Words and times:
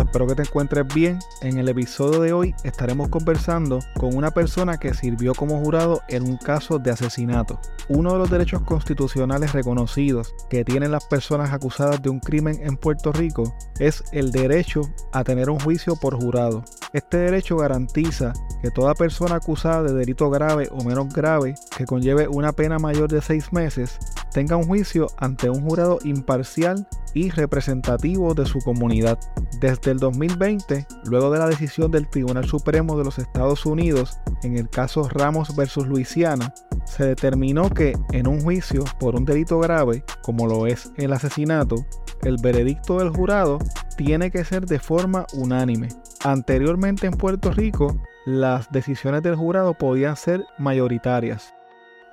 Espero 0.00 0.26
que 0.26 0.34
te 0.34 0.42
encuentres 0.42 0.86
bien. 0.94 1.18
En 1.40 1.58
el 1.58 1.68
episodio 1.68 2.20
de 2.20 2.32
hoy 2.32 2.54
estaremos 2.64 3.08
conversando 3.08 3.78
con 3.98 4.14
una 4.14 4.30
persona 4.30 4.78
que 4.78 4.94
sirvió 4.94 5.34
como 5.34 5.58
jurado 5.60 6.02
en 6.08 6.24
un 6.24 6.36
caso 6.36 6.78
de 6.78 6.90
asesinato. 6.90 7.58
Uno 7.88 8.12
de 8.12 8.18
los 8.18 8.30
derechos 8.30 8.62
constitucionales 8.62 9.52
reconocidos 9.52 10.34
que 10.50 10.64
tienen 10.64 10.90
las 10.90 11.06
personas 11.06 11.52
acusadas 11.52 12.02
de 12.02 12.10
un 12.10 12.20
crimen 12.20 12.58
en 12.62 12.76
Puerto 12.76 13.12
Rico 13.12 13.54
es 13.78 14.04
el 14.12 14.32
derecho 14.32 14.82
a 15.12 15.24
tener 15.24 15.50
un 15.50 15.60
juicio 15.60 15.96
por 15.96 16.14
jurado. 16.14 16.64
Este 16.92 17.18
derecho 17.18 17.56
garantiza 17.56 18.32
que 18.62 18.70
toda 18.70 18.94
persona 18.94 19.36
acusada 19.36 19.82
de 19.82 19.94
delito 19.94 20.30
grave 20.30 20.68
o 20.72 20.82
menos 20.84 21.12
grave 21.12 21.54
que 21.76 21.84
conlleve 21.84 22.28
una 22.28 22.52
pena 22.52 22.78
mayor 22.78 23.10
de 23.10 23.22
seis 23.22 23.52
meses 23.52 23.98
tenga 24.36 24.58
un 24.58 24.64
juicio 24.64 25.06
ante 25.16 25.48
un 25.48 25.62
jurado 25.62 25.98
imparcial 26.04 26.86
y 27.14 27.30
representativo 27.30 28.34
de 28.34 28.44
su 28.44 28.58
comunidad. 28.58 29.18
Desde 29.62 29.92
el 29.92 29.98
2020, 29.98 30.86
luego 31.04 31.30
de 31.30 31.38
la 31.38 31.48
decisión 31.48 31.90
del 31.90 32.06
Tribunal 32.06 32.44
Supremo 32.44 32.98
de 32.98 33.04
los 33.04 33.18
Estados 33.18 33.64
Unidos 33.64 34.18
en 34.42 34.58
el 34.58 34.68
caso 34.68 35.08
Ramos 35.08 35.56
versus 35.56 35.86
Luisiana, 35.86 36.52
se 36.84 37.06
determinó 37.06 37.70
que 37.70 37.96
en 38.12 38.26
un 38.26 38.42
juicio 38.42 38.84
por 39.00 39.14
un 39.16 39.24
delito 39.24 39.58
grave, 39.58 40.04
como 40.20 40.46
lo 40.46 40.66
es 40.66 40.92
el 40.98 41.14
asesinato, 41.14 41.86
el 42.22 42.36
veredicto 42.36 42.98
del 42.98 43.08
jurado 43.08 43.58
tiene 43.96 44.30
que 44.30 44.44
ser 44.44 44.66
de 44.66 44.78
forma 44.78 45.24
unánime. 45.32 45.88
Anteriormente 46.24 47.06
en 47.06 47.14
Puerto 47.14 47.52
Rico, 47.52 48.02
las 48.26 48.70
decisiones 48.70 49.22
del 49.22 49.36
jurado 49.36 49.72
podían 49.72 50.14
ser 50.14 50.44
mayoritarias. 50.58 51.54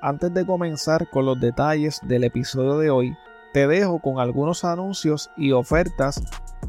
Antes 0.06 0.34
de 0.34 0.46
comenzar 0.46 1.10
con 1.10 1.26
los 1.26 1.40
detalles 1.40 2.02
del 2.06 2.26
episodio 2.26 2.78
de 2.78 2.90
hoy, 2.90 3.16
te 3.54 3.68
dejo 3.68 4.00
con 4.00 4.20
algunos 4.20 4.66
anuncios 4.66 5.30
y 5.38 5.54
ofertas 5.54 6.22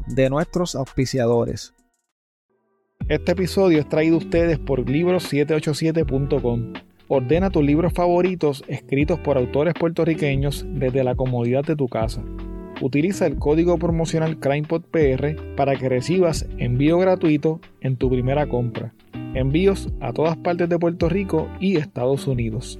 de 0.07 0.29
nuestros 0.29 0.73
auspiciadores. 0.73 1.73
Este 3.09 3.33
episodio 3.33 3.79
es 3.79 3.89
traído 3.89 4.15
a 4.15 4.19
ustedes 4.19 4.57
por 4.57 4.85
libros787.com. 4.85 6.71
Ordena 7.09 7.49
tus 7.49 7.61
libros 7.61 7.91
favoritos 7.91 8.63
escritos 8.69 9.19
por 9.19 9.37
autores 9.37 9.73
puertorriqueños 9.73 10.65
desde 10.69 11.03
la 11.03 11.15
comodidad 11.15 11.65
de 11.65 11.75
tu 11.75 11.89
casa. 11.89 12.23
Utiliza 12.79 13.25
el 13.25 13.37
código 13.37 13.77
promocional 13.77 14.39
CrimePodPR 14.39 15.55
para 15.57 15.75
que 15.75 15.89
recibas 15.89 16.47
envío 16.57 16.99
gratuito 16.99 17.59
en 17.81 17.97
tu 17.97 18.09
primera 18.09 18.47
compra. 18.47 18.93
Envíos 19.33 19.89
a 19.99 20.13
todas 20.13 20.37
partes 20.37 20.69
de 20.69 20.79
Puerto 20.79 21.09
Rico 21.09 21.49
y 21.59 21.75
Estados 21.75 22.27
Unidos. 22.27 22.79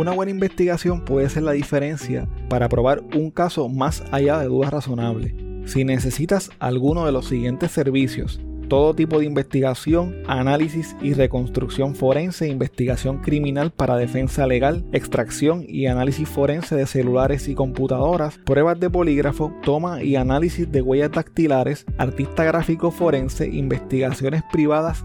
Una 0.00 0.12
buena 0.12 0.30
investigación 0.30 1.04
puede 1.04 1.28
ser 1.28 1.42
la 1.42 1.52
diferencia 1.52 2.26
para 2.48 2.70
probar 2.70 3.02
un 3.14 3.30
caso 3.30 3.68
más 3.68 4.02
allá 4.12 4.38
de 4.38 4.46
dudas 4.46 4.70
razonables. 4.70 5.34
Si 5.66 5.84
necesitas 5.84 6.48
alguno 6.58 7.04
de 7.04 7.12
los 7.12 7.28
siguientes 7.28 7.70
servicios, 7.72 8.40
todo 8.70 8.94
tipo 8.94 9.18
de 9.18 9.26
investigación, 9.26 10.22
análisis 10.26 10.96
y 11.02 11.12
reconstrucción 11.12 11.94
forense, 11.94 12.48
investigación 12.48 13.18
criminal 13.18 13.72
para 13.72 13.96
defensa 13.96 14.46
legal, 14.46 14.86
extracción 14.92 15.66
y 15.68 15.86
análisis 15.86 16.26
forense 16.26 16.76
de 16.76 16.86
celulares 16.86 17.48
y 17.48 17.54
computadoras, 17.54 18.38
pruebas 18.38 18.80
de 18.80 18.88
polígrafo, 18.88 19.52
toma 19.62 20.02
y 20.02 20.16
análisis 20.16 20.70
de 20.72 20.80
huellas 20.80 21.10
dactilares, 21.10 21.84
artista 21.98 22.44
gráfico 22.44 22.90
forense, 22.90 23.48
investigaciones 23.48 24.44
privadas 24.50 25.04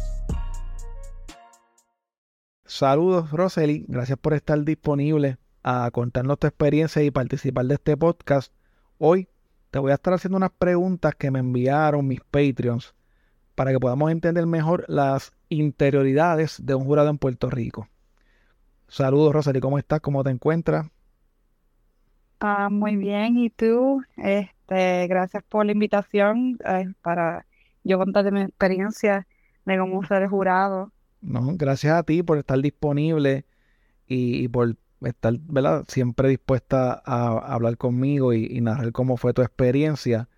Saludos, 2.73 3.31
Rosely. 3.31 3.83
Gracias 3.89 4.17
por 4.17 4.33
estar 4.33 4.57
disponible 4.63 5.37
a 5.61 5.91
contarnos 5.91 6.39
tu 6.39 6.47
experiencia 6.47 7.03
y 7.03 7.11
participar 7.11 7.65
de 7.65 7.73
este 7.73 7.97
podcast. 7.97 8.53
Hoy 8.97 9.27
te 9.71 9.79
voy 9.79 9.91
a 9.91 9.95
estar 9.95 10.13
haciendo 10.13 10.37
unas 10.37 10.51
preguntas 10.51 11.13
que 11.15 11.31
me 11.31 11.39
enviaron 11.39 12.07
mis 12.07 12.21
Patreons 12.21 12.95
para 13.55 13.71
que 13.71 13.79
podamos 13.79 14.09
entender 14.09 14.45
mejor 14.45 14.85
las 14.87 15.33
interioridades 15.49 16.65
de 16.65 16.73
un 16.73 16.85
jurado 16.85 17.09
en 17.09 17.17
Puerto 17.17 17.49
Rico. 17.49 17.89
Saludos, 18.87 19.33
Rosely. 19.33 19.59
¿Cómo 19.59 19.77
estás? 19.77 19.99
¿Cómo 19.99 20.23
te 20.23 20.29
encuentras? 20.29 20.87
Ah, 22.39 22.69
muy 22.71 22.95
bien. 22.95 23.37
¿Y 23.37 23.49
tú? 23.49 24.01
Este, 24.15 25.07
gracias 25.07 25.43
por 25.43 25.65
la 25.65 25.73
invitación 25.73 26.57
eh, 26.65 26.85
para 27.01 27.45
yo 27.83 27.97
contarte 27.97 28.31
mi 28.31 28.43
experiencia 28.43 29.27
de 29.65 29.77
cómo 29.77 30.01
ser 30.07 30.25
jurado. 30.29 30.93
No, 31.21 31.55
gracias 31.55 31.93
a 31.93 32.03
ti 32.03 32.23
por 32.23 32.37
estar 32.37 32.59
disponible 32.61 33.45
y, 34.07 34.47
por 34.49 34.75
estar, 35.01 35.37
¿verdad? 35.39 35.85
Siempre 35.87 36.29
dispuesta 36.29 37.01
a, 37.05 37.53
hablar 37.53 37.77
conmigo 37.77 38.33
y, 38.33 38.59
narrar 38.61 38.91
cómo 38.91 39.17
fue 39.17 39.33
tu 39.33 39.41
experiencia. 39.41 40.29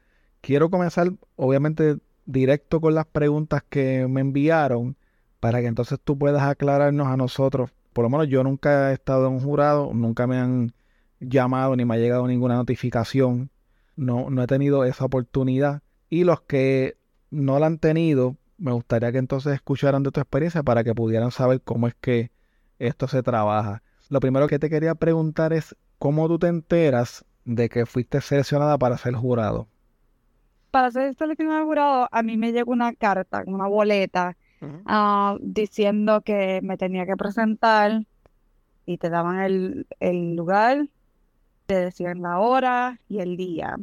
Quiero 0.41 0.69
comenzar, 0.69 1.13
obviamente, 1.35 1.97
directo 2.25 2.81
con 2.81 2.95
las 2.95 3.06
preguntas 3.06 3.63
que 3.69 4.07
me 4.07 4.21
enviaron 4.21 4.97
para 5.39 5.62
que 5.62 5.68
entonces 5.68 6.00
tú 6.03 6.18
puedas 6.18 6.44
aclararnos 6.44 7.07
a 7.07 7.18
nosotros. 7.18 7.71
Por 7.94 8.03
lo 8.03 8.09
menos 8.09 8.27
yo 8.27 8.44
nunca 8.44 8.91
he 8.91 8.94
estado 8.94 9.27
en 9.27 9.33
un 9.33 9.39
jurado, 9.41 9.91
nunca 9.94 10.27
me 10.27 10.38
han 10.38 10.74
llamado 11.19 11.75
ni 11.75 11.85
me 11.85 11.95
ha 11.95 11.97
llegado 11.97 12.27
ninguna 12.27 12.56
notificación 12.56 13.50
no, 13.95 14.30
no 14.30 14.44
he 14.44 14.47
tenido 14.47 14.83
esa 14.85 15.06
oportunidad. 15.06 15.81
Y 16.09 16.24
los 16.24 16.41
que 16.41 16.97
no 17.31 17.59
la 17.59 17.68
han 17.68 17.80
tenido, 17.80 18.38
me 18.63 18.71
gustaría 18.71 19.12
que 19.12 19.18
entonces 19.18 19.54
escucharan 19.54 20.04
de 20.04 20.12
tu 20.12 20.21
experiencia 20.21 20.63
para 20.63 20.86
que 20.86 20.95
pudieran 20.95 21.31
saber 21.31 21.62
cómo 21.62 21.88
es 21.89 21.95
que 21.95 22.31
esto 22.80 23.10
se 23.10 23.21
trabaja. 23.21 23.83
Lo 24.10 24.21
primero 24.21 24.48
que 24.48 24.57
te 24.57 24.69
quería 24.69 24.95
preguntar 24.95 25.51
es 25.51 25.75
cómo 26.00 26.30
tú 26.30 26.39
te 26.39 26.48
enteras 26.48 27.25
de 27.44 27.68
que 27.68 27.86
fuiste 27.86 28.21
seleccionada 28.21 28.77
para 28.77 28.98
ser 28.98 29.15
jurado. 29.15 29.68
Para 30.71 30.92
ser 30.92 31.13
seleccionada 31.15 31.65
jurado, 31.65 32.07
a 32.10 32.24
mí 32.24 32.38
me 32.38 32.54
llegó 32.54 32.71
una 32.71 32.94
carta, 32.94 33.44
una 33.45 33.68
boleta, 33.68 34.38
ah, 34.86 35.36
diciendo 35.42 36.21
que 36.21 36.62
me 36.63 36.77
tenía 36.77 37.06
que 37.06 37.18
presentar 37.18 38.06
y 38.86 38.98
te 38.98 39.09
daban 39.09 39.42
el, 39.42 39.88
el 40.00 40.38
lugar, 40.38 40.88
te 41.66 41.75
decían 41.75 42.21
la 42.21 42.39
hora 42.39 43.01
y 43.09 43.19
el 43.19 43.36
día. 43.36 43.75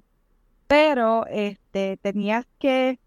Pero 0.66 1.26
este, 1.26 1.98
tenías 1.98 2.46
que, 2.58 2.98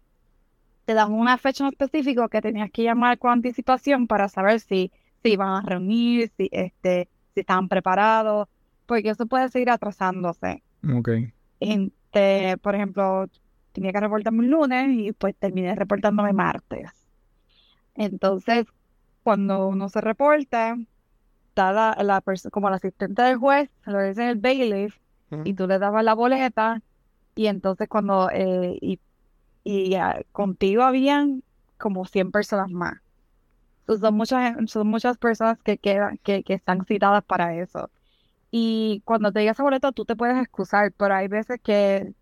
te 0.84 0.94
dan 0.94 1.12
una 1.12 1.38
fecha 1.38 1.64
en 1.64 1.70
específico 1.70 2.28
que 2.28 2.42
tenías 2.42 2.70
que 2.70 2.82
llamar 2.82 3.18
con 3.18 3.30
anticipación 3.30 4.06
para 4.06 4.28
saber 4.28 4.60
si 4.60 4.92
se 5.22 5.30
iban 5.30 5.48
a 5.48 5.62
reunir, 5.62 6.30
si, 6.36 6.48
este, 6.52 7.08
si 7.34 7.40
estaban 7.40 7.68
preparados, 7.68 8.48
porque 8.86 9.10
eso 9.10 9.26
puede 9.26 9.48
seguir 9.48 9.70
atrasándose. 9.70 10.62
Ok. 10.96 11.08
Este, 11.60 12.56
por 12.58 12.74
ejemplo, 12.74 13.26
tenía 13.72 13.92
que 13.92 14.00
reportarme 14.00 14.40
un 14.40 14.50
lunes 14.50 14.88
y 14.90 15.12
pues 15.12 15.34
terminé 15.36 15.74
reportándome 15.74 16.32
martes. 16.32 16.90
Entonces, 17.94 18.66
cuando 19.22 19.68
uno 19.68 19.88
se 19.88 20.00
reporta, 20.00 20.76
está 21.48 21.72
la, 21.72 21.96
la 22.02 22.22
como 22.50 22.68
el 22.68 22.74
asistente 22.74 23.22
del 23.22 23.38
juez, 23.38 23.70
lo 23.86 24.02
dice 24.02 24.28
el 24.28 24.36
bailiff, 24.36 24.96
y 25.44 25.54
tú 25.54 25.66
le 25.66 25.78
dabas 25.78 26.04
la 26.04 26.14
boleta, 26.14 26.82
y 27.34 27.46
entonces 27.46 27.88
cuando, 27.88 28.30
eh, 28.30 28.78
y, 28.80 29.00
y 29.64 29.96
contigo 30.32 30.82
habían 30.82 31.42
como 31.78 32.04
100 32.04 32.30
personas 32.32 32.70
más. 32.70 33.00
son 33.86 34.14
muchas, 34.14 34.56
son 34.70 34.86
muchas 34.88 35.18
personas 35.18 35.58
que 35.62 35.78
quedan, 35.78 36.18
que, 36.18 36.42
que 36.44 36.54
están 36.54 36.84
citadas 36.86 37.24
para 37.24 37.56
eso. 37.56 37.90
Y 38.50 39.02
cuando 39.04 39.32
te 39.32 39.40
llega 39.40 39.52
esa 39.52 39.62
boleta, 39.64 39.92
tú 39.92 40.04
te 40.04 40.16
puedes 40.16 40.38
excusar, 40.40 40.92
pero 40.92 41.14
hay 41.14 41.28
veces 41.28 41.60
que 41.62 42.14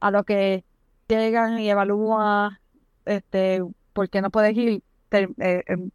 a 0.00 0.10
lo 0.10 0.24
que 0.24 0.64
llegan 1.08 1.58
y 1.58 1.70
evalúan, 1.70 2.58
este, 3.04 3.62
por 3.92 4.08
qué 4.10 4.22
no 4.22 4.30
puedes 4.30 4.56
ir, 4.56 4.82
eh, 5.10 5.62
em, 5.66 5.90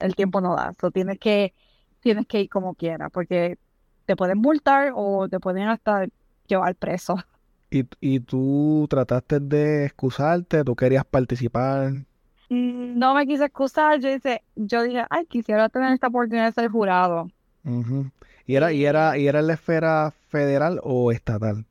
el 0.00 0.14
tiempo 0.16 0.40
no 0.40 0.56
da. 0.56 0.74
So, 0.80 0.90
tienes 0.90 1.18
que 1.18 1.54
tienes 2.00 2.26
que 2.26 2.42
ir 2.42 2.48
como 2.50 2.74
quieras, 2.74 3.10
porque 3.12 3.58
te 4.06 4.16
pueden 4.16 4.38
multar 4.38 4.92
o 4.94 5.28
te 5.28 5.40
pueden 5.40 5.68
hasta 5.68 6.06
llevar 6.46 6.74
preso. 6.76 7.16
¿Y, 7.72 7.86
y 8.00 8.20
tú 8.20 8.86
trataste 8.90 9.40
de 9.40 9.86
excusarte? 9.86 10.62
¿Tú 10.62 10.76
querías 10.76 11.06
participar? 11.06 11.92
Mm, 12.50 12.98
no 12.98 13.14
me 13.14 13.26
quise 13.26 13.46
excusar, 13.46 13.98
yo 13.98 14.10
dije, 14.10 14.42
yo 14.56 14.82
dije, 14.82 15.04
ay, 15.08 15.24
quisiera 15.24 15.70
tener 15.70 15.94
esta 15.94 16.08
oportunidad 16.08 16.46
de 16.46 16.52
ser 16.52 16.70
jurado. 16.70 17.30
¿Y 18.46 18.56
era, 18.56 18.74
y 18.74 18.84
era, 18.84 19.16
y 19.16 19.26
era 19.26 19.40
en 19.40 19.46
la 19.46 19.54
esfera 19.54 20.12
federal 20.28 20.80
o 20.82 21.12
estatal? 21.12 21.64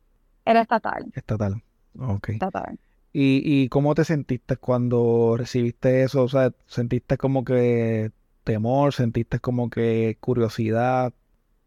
Era 0.44 0.62
estatal. 0.62 1.06
Estatal, 1.13 1.62
ok. 2.00 2.30
Estatal. 2.30 2.80
¿Y, 3.13 3.44
¿Y 3.45 3.69
cómo 3.69 3.94
te 3.94 4.03
sentiste 4.03 4.57
cuando 4.57 5.36
recibiste 5.38 6.01
eso? 6.01 6.24
O 6.24 6.30
sea, 6.30 6.51
¿sentiste 6.65 7.18
como 7.18 7.44
que 7.44 8.12
temor? 8.44 8.94
¿Sentiste 8.94 9.39
como 9.39 9.69
que 9.69 10.18
curiosidad? 10.19 11.13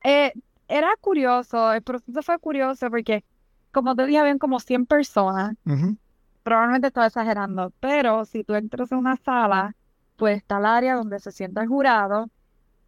Eh, 0.02 0.32
era 0.66 0.88
curioso, 1.00 1.72
el 1.72 1.82
proceso 1.82 2.22
fue 2.22 2.38
curioso 2.40 2.90
porque, 2.90 3.22
como 3.74 3.94
te 3.94 4.06
dije, 4.06 4.18
habían 4.18 4.38
como 4.38 4.60
100 4.60 4.86
personas. 4.86 5.56
Probablemente 6.42 6.88
estaba 6.88 7.06
exagerando, 7.06 7.72
pero 7.80 8.24
si 8.24 8.44
tú 8.44 8.54
entras 8.54 8.92
en 8.92 8.98
una 8.98 9.16
sala, 9.16 9.74
pues 10.16 10.38
está 10.38 10.58
el 10.58 10.66
área 10.66 10.94
donde 10.94 11.18
se 11.18 11.32
sienta 11.32 11.62
el 11.62 11.68
jurado, 11.68 12.30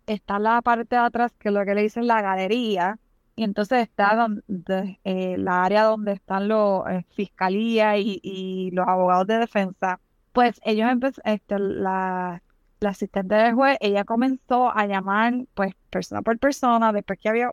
está 0.06 0.38
la 0.38 0.62
parte 0.62 0.96
de 0.96 1.02
atrás, 1.02 1.32
que 1.38 1.48
es 1.48 1.54
lo 1.54 1.64
que 1.64 1.74
le 1.74 1.82
dicen 1.82 2.06
la 2.06 2.22
galería, 2.22 2.98
y 3.34 3.44
entonces 3.44 3.82
está 3.82 4.14
donde, 4.16 5.00
eh, 5.04 5.36
la 5.38 5.64
área 5.64 5.84
donde 5.84 6.12
están 6.12 6.48
los 6.48 6.86
eh, 6.88 7.04
fiscalía 7.10 7.98
y, 7.98 8.20
y, 8.22 8.70
los 8.72 8.88
abogados 8.88 9.26
de 9.26 9.38
defensa. 9.38 10.00
Pues 10.32 10.60
ellos 10.64 10.90
empezaron, 10.90 11.34
este, 11.34 11.58
la, 11.58 12.42
la 12.80 12.90
asistente 12.90 13.34
del 13.34 13.54
juez, 13.54 13.76
ella 13.80 14.04
comenzó 14.04 14.70
a 14.74 14.86
llamar, 14.86 15.34
pues, 15.54 15.74
persona 15.90 16.22
por 16.22 16.38
persona, 16.38 16.92
después 16.92 17.18
que 17.18 17.28
había, 17.28 17.50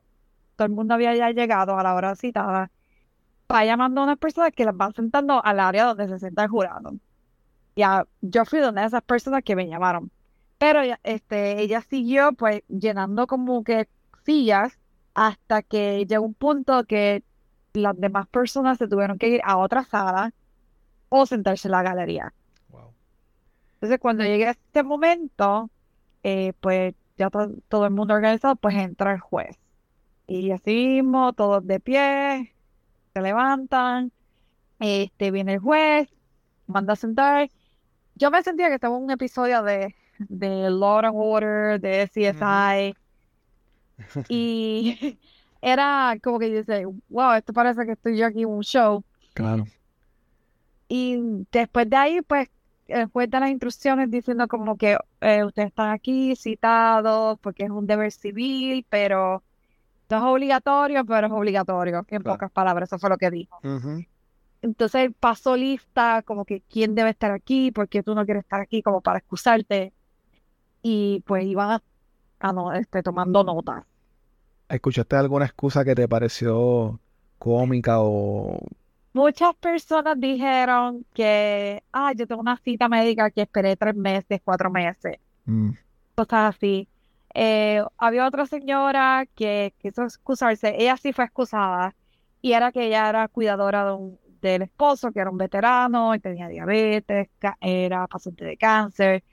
todo 0.56 0.68
el 0.68 0.74
mundo 0.74 0.94
había 0.94 1.16
ya 1.16 1.32
llegado 1.32 1.78
a 1.78 1.84
la 1.84 1.96
hora 1.96 2.16
citada, 2.16 2.72
va 3.54 3.66
llamando 3.66 4.02
a 4.02 4.04
unas 4.06 4.18
personas 4.18 4.52
que 4.52 4.66
las 4.66 4.76
van 4.76 4.94
sentando 4.94 5.44
al 5.44 5.60
área 5.60 5.86
donde 5.86 6.08
se 6.08 6.20
sienta 6.20 6.44
el 6.44 6.50
jurado. 6.50 6.94
Ya, 7.76 8.06
yo 8.22 8.46
fui 8.46 8.60
donde 8.60 8.84
esas 8.84 9.04
personas 9.04 9.44
que 9.44 9.56
me 9.56 9.68
llamaron. 9.68 10.12
Pero 10.58 10.82
este, 11.04 11.62
ella 11.62 11.82
siguió, 11.82 12.34
pues, 12.34 12.64
llenando 12.68 13.28
como 13.28 13.64
que 13.64 13.88
sillas 14.26 14.80
hasta 15.14 15.62
que 15.62 16.06
llegó 16.06 16.26
un 16.26 16.34
punto 16.34 16.86
que 16.86 17.24
las 17.74 18.00
demás 18.00 18.28
personas 18.28 18.78
se 18.78 18.88
tuvieron 18.88 19.18
que 19.18 19.30
ir 19.30 19.42
a 19.44 19.58
otra 19.58 19.84
sala 19.84 20.34
o 21.10 21.26
sentarse 21.26 21.68
en 21.68 21.74
la 21.74 21.84
galería. 21.84 22.34
Entonces, 23.76 24.00
cuando 24.00 24.24
llegue 24.24 24.48
a 24.48 24.52
este 24.52 24.84
momento, 24.84 25.70
eh, 26.24 26.54
pues 26.62 26.96
ya 27.18 27.30
todo 27.30 27.86
el 27.86 27.92
mundo 27.92 28.14
organizado, 28.14 28.56
pues 28.56 28.76
entra 28.76 29.14
el 29.14 29.20
juez. 29.20 29.58
Y 30.26 30.52
así 30.52 31.02
mismo, 31.02 31.34
todos 31.34 31.68
de 31.68 31.80
pie, 31.82 32.56
se 33.14 33.22
levantan, 33.22 34.12
este, 34.80 35.32
viene 35.32 35.54
el 35.54 35.60
juez, 35.60 36.10
manda 36.68 36.94
a 36.94 36.96
sentar. 36.96 37.50
Yo 38.16 38.32
me 38.32 38.42
sentía 38.44 38.70
que 38.70 38.76
estaba 38.76 38.98
en 38.98 39.04
un 39.04 39.12
episodio 39.12 39.64
de, 39.64 39.96
de 40.18 40.70
Law 40.70 41.00
and 41.00 41.16
Order, 41.16 41.80
de 41.80 42.08
CSI. 42.08 42.96
y 44.30 45.20
era 45.62 46.16
como 46.24 46.40
que 46.40 46.50
dice, 46.50 46.86
wow, 47.10 47.34
esto 47.34 47.54
parece 47.54 47.86
que 47.86 47.94
estoy 47.94 48.18
yo 48.18 48.26
aquí 48.26 48.42
en 48.42 48.50
un 48.50 48.64
show. 48.64 49.04
Claro. 49.34 49.66
Y 50.88 51.46
después 51.52 51.90
de 51.90 51.96
ahí, 51.96 52.22
pues 52.22 52.50
el 52.88 53.06
juez 53.08 53.30
da 53.30 53.40
las 53.40 53.50
instrucciones 53.50 54.12
diciendo 54.12 54.48
como 54.48 54.78
que 54.78 54.98
eh, 55.22 55.44
ustedes 55.44 55.70
están 55.70 55.92
aquí 55.92 56.36
citados 56.36 57.40
porque 57.40 57.64
es 57.64 57.70
un 57.70 57.88
deber 57.88 58.12
civil, 58.12 58.86
pero 58.90 59.44
es 60.18 60.24
obligatorio, 60.24 61.06
pero 61.06 61.28
es 61.28 61.34
obligatorio, 61.34 62.06
en 62.08 62.24
pocas 62.24 62.52
palabras, 62.52 62.90
eso 62.90 63.00
fue 63.00 63.10
lo 63.10 63.18
que 63.18 63.32
dijo. 63.32 63.60
Entonces 64.62 65.12
pasó 65.20 65.58
lista 65.58 66.22
como 66.24 66.46
que 66.46 66.62
quién 66.62 66.96
debe 66.96 67.10
estar 67.10 67.32
aquí, 67.32 67.72
porque 67.72 68.02
tú 68.02 68.16
no 68.16 68.26
quieres 68.26 68.44
estar 68.44 68.62
aquí 68.62 68.82
como 68.82 69.02
para 69.02 69.20
excusarte. 69.20 69.92
Y 70.82 71.24
pues 71.26 71.46
iban 71.46 71.82
a, 72.40 72.54
no, 72.54 72.74
este, 72.74 73.04
tomando 73.04 73.44
nota. 73.44 73.86
¿Escuchaste 74.70 75.16
alguna 75.16 75.46
excusa 75.46 75.84
que 75.84 75.96
te 75.96 76.08
pareció 76.08 77.00
cómica 77.38 77.98
o 78.00 78.60
Muchas 79.14 79.54
personas 79.56 80.20
dijeron 80.20 81.06
que, 81.14 81.84
ah, 81.92 82.14
yo 82.14 82.26
tengo 82.26 82.42
una 82.42 82.58
cita 82.58 82.90
médica 82.90 83.30
que 83.30 83.44
esperé 83.44 83.76
tres 83.76 83.96
meses, 83.96 84.42
cuatro 84.44 84.72
meses, 84.72 85.20
mm. 85.46 85.70
cosas 86.16 86.56
así. 86.56 86.88
Eh, 87.34 87.84
había 87.98 88.28
otra 88.28 88.46
señora 88.46 89.26
que 89.36 89.74
quiso 89.80 90.04
excusarse, 90.04 90.76
ella 90.78 90.98
sí 90.98 91.14
fue 91.14 91.26
excusada, 91.26 91.96
y 92.42 92.54
era 92.54 92.72
que 92.72 92.86
ella 92.88 93.10
era 93.10 93.28
cuidadora 93.28 93.98
del 94.42 94.62
esposo, 94.64 95.12
que 95.12 95.20
era 95.20 95.30
un 95.32 95.38
veterano, 95.38 96.14
y 96.16 96.20
tenía 96.20 96.48
diabetes, 96.48 97.30
era 97.62 98.08
paciente 98.08 98.46
de 98.46 98.58
cáncer, 98.58 99.24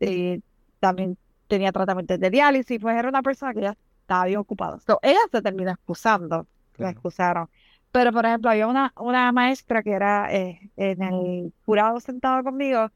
y 0.00 0.42
también 0.80 1.16
tenía 1.48 1.72
tratamiento 1.72 2.18
de 2.18 2.30
diálisis, 2.30 2.80
pues 2.80 2.96
era 2.96 3.08
una 3.08 3.22
persona 3.22 3.54
que 3.54 3.60
ya 3.62 3.76
estaba 4.00 4.24
bien 4.26 4.38
ocupada. 4.38 4.78
ella 5.02 5.20
se 5.30 5.42
terminó 5.42 5.70
excusando, 5.70 6.46
la 6.76 6.90
excusaron. 6.90 7.48
Pero, 7.92 8.12
por 8.12 8.24
ejemplo, 8.26 8.50
había 8.50 8.66
una, 8.66 8.92
una 8.96 9.30
maestra 9.32 9.82
que 9.82 9.92
era 9.92 10.32
eh, 10.34 10.70
en 10.76 11.02
el 11.02 11.54
jurado 11.66 12.00
sentado 12.00 12.42
conmigo, 12.42 12.90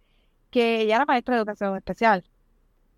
que 0.50 0.80
ella 0.82 0.96
era 0.96 1.04
maestra 1.06 1.34
de 1.34 1.40
educación 1.40 1.76
especial. 1.76 2.24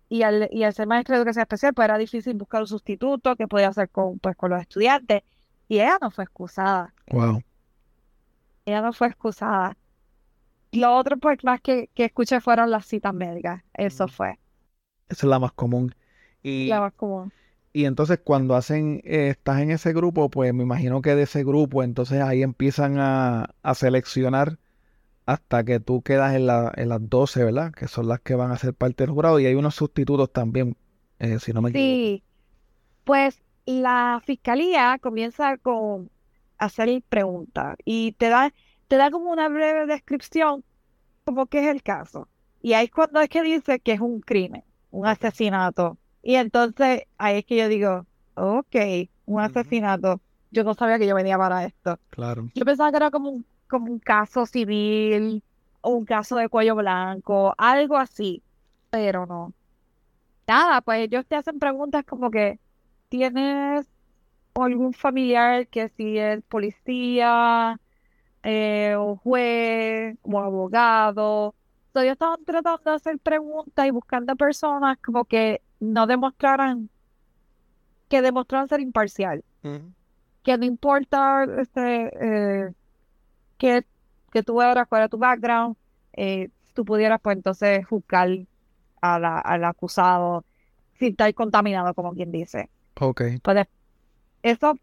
Y 0.09 0.23
al, 0.23 0.49
y 0.51 0.63
al 0.63 0.73
ser 0.73 0.87
maestra 0.87 1.15
de 1.15 1.21
educación 1.21 1.43
especial, 1.43 1.73
pues 1.73 1.85
era 1.85 1.97
difícil 1.97 2.33
buscar 2.33 2.61
un 2.61 2.67
sustituto 2.67 3.35
que 3.35 3.47
podía 3.47 3.67
hacer 3.67 3.89
con, 3.89 4.19
pues, 4.19 4.35
con 4.35 4.49
los 4.49 4.61
estudiantes. 4.61 5.21
Y 5.67 5.75
ella 5.75 5.97
no 6.01 6.09
fue 6.09 6.23
excusada. 6.23 6.93
Wow. 7.11 7.43
Ella 8.65 8.81
no 8.81 8.91
fue 8.91 9.07
excusada. 9.07 9.77
Lo 10.71 10.95
otro, 10.95 11.17
pues, 11.17 11.43
más 11.43 11.61
que, 11.61 11.89
que 11.93 12.05
escuché 12.05 12.41
fueron 12.41 12.71
las 12.71 12.87
citas 12.87 13.13
médicas. 13.13 13.63
Eso 13.73 14.05
mm. 14.05 14.09
fue. 14.09 14.39
Esa 15.09 15.25
es 15.25 15.29
la 15.29 15.39
más 15.39 15.51
común. 15.51 15.93
Y, 16.41 16.67
la 16.67 16.81
más 16.81 16.93
común. 16.93 17.31
Y 17.71 17.85
entonces 17.85 18.19
cuando 18.23 18.55
hacen, 18.55 19.01
eh, 19.03 19.29
estás 19.29 19.61
en 19.61 19.71
ese 19.71 19.93
grupo, 19.93 20.29
pues 20.29 20.53
me 20.53 20.63
imagino 20.63 21.01
que 21.01 21.15
de 21.15 21.23
ese 21.23 21.43
grupo, 21.43 21.83
entonces 21.83 22.21
ahí 22.21 22.41
empiezan 22.41 22.97
a, 22.97 23.53
seleccionar 23.75 24.57
hasta 25.29 25.63
que 25.63 25.79
tú 25.79 26.01
quedas 26.01 26.33
en, 26.33 26.47
la, 26.47 26.73
en 26.75 26.89
las 26.89 27.07
12, 27.07 27.43
¿verdad? 27.43 27.71
Que 27.71 27.87
son 27.87 28.07
las 28.07 28.19
que 28.19 28.33
van 28.33 28.51
a 28.51 28.57
ser 28.57 28.73
parte 28.73 29.03
del 29.03 29.13
jurado 29.13 29.39
y 29.39 29.45
hay 29.45 29.53
unos 29.53 29.75
sustitutos 29.75 30.33
también, 30.33 30.75
eh, 31.19 31.37
si 31.37 31.53
no 31.53 31.61
me 31.61 31.69
equivoco. 31.69 31.85
Sí, 31.85 32.23
pues 33.03 33.39
la 33.67 34.23
fiscalía 34.25 34.97
comienza 34.99 35.57
con 35.57 36.09
hacer 36.57 37.03
preguntas 37.07 37.75
y 37.85 38.13
te 38.13 38.29
da, 38.29 38.51
te 38.87 38.95
da 38.95 39.11
como 39.11 39.29
una 39.29 39.49
breve 39.49 39.85
descripción 39.85 40.63
como 41.25 41.45
que 41.45 41.59
es 41.59 41.67
el 41.67 41.83
caso. 41.83 42.27
Y 42.63 42.73
ahí 42.73 42.85
es 42.85 42.91
cuando 42.91 43.21
es 43.21 43.29
que 43.29 43.43
dice 43.43 43.79
que 43.81 43.91
es 43.91 43.99
un 43.99 44.21
crimen, 44.21 44.63
un 44.89 45.05
asesinato. 45.05 45.99
Y 46.23 46.35
entonces 46.35 47.03
ahí 47.19 47.37
es 47.37 47.45
que 47.45 47.55
yo 47.55 47.67
digo, 47.67 48.07
ok, 48.33 48.75
un 49.27 49.41
asesinato. 49.41 50.21
Yo 50.49 50.63
no 50.63 50.73
sabía 50.73 50.97
que 50.97 51.05
yo 51.05 51.13
venía 51.13 51.37
para 51.37 51.65
esto. 51.65 51.99
Claro. 52.09 52.49
Yo 52.55 52.65
pensaba 52.65 52.89
que 52.89 52.97
era 52.97 53.11
como 53.11 53.29
un, 53.29 53.45
como 53.69 53.91
un 53.91 53.99
caso 53.99 54.45
civil 54.45 55.43
o 55.81 55.91
un 55.91 56.05
caso 56.05 56.35
de 56.35 56.49
cuello 56.49 56.75
blanco, 56.75 57.53
algo 57.57 57.97
así, 57.97 58.43
pero 58.89 59.25
no. 59.25 59.53
Nada, 60.47 60.81
pues 60.81 61.01
ellos 61.01 61.25
te 61.27 61.35
hacen 61.35 61.59
preguntas 61.59 62.03
como 62.05 62.31
que, 62.31 62.59
¿tienes 63.09 63.87
algún 64.55 64.93
familiar 64.93 65.67
que 65.67 65.89
si 65.89 66.17
es 66.17 66.41
policía, 66.43 67.79
eh, 68.43 68.95
o 68.97 69.15
juez, 69.17 70.17
o 70.23 70.39
abogado? 70.39 71.55
Entonces 71.87 72.03
ellos 72.03 72.13
estaban 72.13 72.43
tratando 72.45 72.89
de 72.91 72.95
hacer 72.95 73.19
preguntas 73.19 73.85
y 73.87 73.91
buscando 73.91 74.35
personas 74.35 74.97
como 75.03 75.25
que 75.25 75.61
no 75.79 76.07
demostraran, 76.07 76.89
que 78.09 78.21
demostraran 78.21 78.67
ser 78.67 78.79
imparcial. 78.81 79.43
Que 80.43 80.57
no 80.57 80.65
importa 80.65 81.45
este, 81.59 82.11
eh, 82.67 82.73
que, 83.59 83.85
que 84.31 84.41
tú 84.41 84.59
eras, 84.61 84.87
cuál 84.87 85.01
era 85.01 85.09
tu 85.09 85.19
background, 85.19 85.75
eh, 86.13 86.49
tú 86.73 86.83
pudieras 86.85 87.19
pues 87.21 87.37
entonces 87.37 87.85
juzgar 87.85 88.29
a 89.01 89.19
la, 89.19 89.37
al 89.37 89.63
acusado 89.65 90.43
sin 90.97 91.09
estar 91.09 91.31
contaminado, 91.35 91.93
como 91.93 92.13
quien 92.13 92.31
dice. 92.31 92.69
Ok. 92.99 93.21
Pues 93.43 93.67
eso 94.41 94.75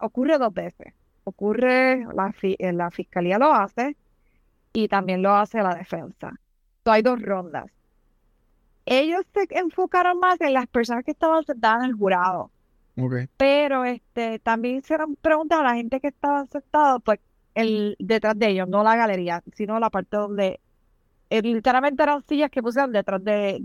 ocurre 0.00 0.38
dos 0.38 0.52
veces. 0.52 0.92
Ocurre, 1.24 2.04
la, 2.14 2.34
eh, 2.42 2.72
la 2.72 2.90
fiscalía 2.90 3.38
lo 3.38 3.52
hace 3.52 3.96
y 4.72 4.88
también 4.88 5.22
lo 5.22 5.34
hace 5.34 5.62
la 5.62 5.74
defensa. 5.74 6.28
Entonces 6.78 6.96
hay 6.96 7.02
dos 7.02 7.22
rondas. 7.22 7.66
Ellos 8.86 9.24
se 9.32 9.46
enfocaron 9.58 10.18
más 10.18 10.40
en 10.40 10.52
las 10.52 10.66
personas 10.66 11.04
que 11.04 11.12
estaban 11.12 11.44
sentadas 11.44 11.84
en 11.84 11.90
el 11.90 11.96
jurado. 11.96 12.50
Okay. 12.96 13.26
Pero 13.36 13.84
este 13.84 14.38
también 14.38 14.76
hicieron 14.76 15.16
preguntas 15.16 15.60
a 15.60 15.62
la 15.62 15.74
gente 15.74 16.00
que 16.00 16.08
estaba 16.08 16.46
sentada, 16.46 16.98
pues 16.98 17.18
el, 17.54 17.96
detrás 17.98 18.38
de 18.38 18.48
ellos, 18.48 18.68
no 18.68 18.82
la 18.82 18.96
galería, 18.96 19.42
sino 19.54 19.78
la 19.78 19.90
parte 19.90 20.16
donde 20.16 20.60
eh, 21.30 21.42
literalmente 21.42 22.02
eran 22.02 22.22
sillas 22.22 22.50
que 22.50 22.62
pusieron 22.62 22.92
detrás 22.92 23.22
de, 23.22 23.62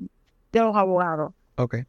de 0.52 0.60
los 0.60 0.76
abogados. 0.76 1.34
Okay. 1.56 1.84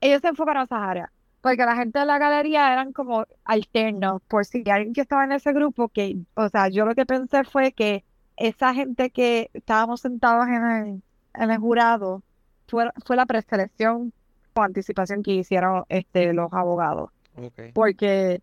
Ellos 0.00 0.20
se 0.22 0.28
enfocaron 0.28 0.62
a 0.62 0.64
esas 0.64 0.80
áreas 0.80 1.10
porque 1.40 1.64
la 1.64 1.76
gente 1.76 1.98
de 1.98 2.04
la 2.04 2.18
galería 2.18 2.72
eran 2.72 2.92
como 2.92 3.24
alternos, 3.44 4.20
por 4.28 4.44
si 4.44 4.62
alguien 4.70 4.92
que 4.92 5.00
estaba 5.00 5.24
en 5.24 5.32
ese 5.32 5.52
grupo, 5.52 5.88
que, 5.88 6.18
o 6.34 6.48
sea, 6.48 6.68
yo 6.68 6.84
lo 6.84 6.94
que 6.94 7.06
pensé 7.06 7.44
fue 7.44 7.72
que 7.72 8.04
esa 8.36 8.74
gente 8.74 9.10
que 9.10 9.50
estábamos 9.54 10.00
sentados 10.00 10.46
en 10.48 10.64
el, 10.70 11.02
en 11.34 11.50
el 11.50 11.58
jurado 11.58 12.22
fue, 12.68 12.90
fue 13.04 13.16
la 13.16 13.26
preselección 13.26 14.12
o 14.54 14.62
anticipación 14.62 15.22
que 15.22 15.32
hicieron 15.32 15.84
este, 15.88 16.32
los 16.32 16.52
abogados. 16.52 17.10
Porque 17.72 18.42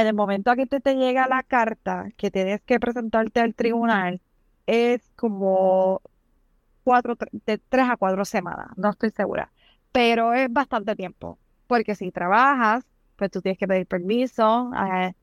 en 0.00 0.08
el 0.08 0.14
momento 0.14 0.54
que 0.56 0.66
te, 0.66 0.80
te 0.80 0.96
llega 0.96 1.28
la 1.28 1.42
carta 1.42 2.08
que 2.16 2.30
tienes 2.30 2.60
que 2.62 2.80
presentarte 2.80 3.40
al 3.40 3.54
tribunal, 3.54 4.20
es 4.66 5.02
como 5.16 6.02
cuatro, 6.84 7.16
de 7.46 7.58
tres 7.58 7.88
a 7.88 7.96
cuatro 7.96 8.24
semanas, 8.24 8.68
no 8.76 8.90
estoy 8.90 9.10
segura, 9.10 9.52
pero 9.92 10.32
es 10.34 10.52
bastante 10.52 10.96
tiempo 10.96 11.38
porque 11.70 11.94
si 11.94 12.10
trabajas, 12.10 12.84
pues 13.14 13.30
tú 13.30 13.40
tienes 13.40 13.56
que 13.56 13.68
pedir 13.68 13.86
permiso 13.86 14.72
eh, 14.74 15.14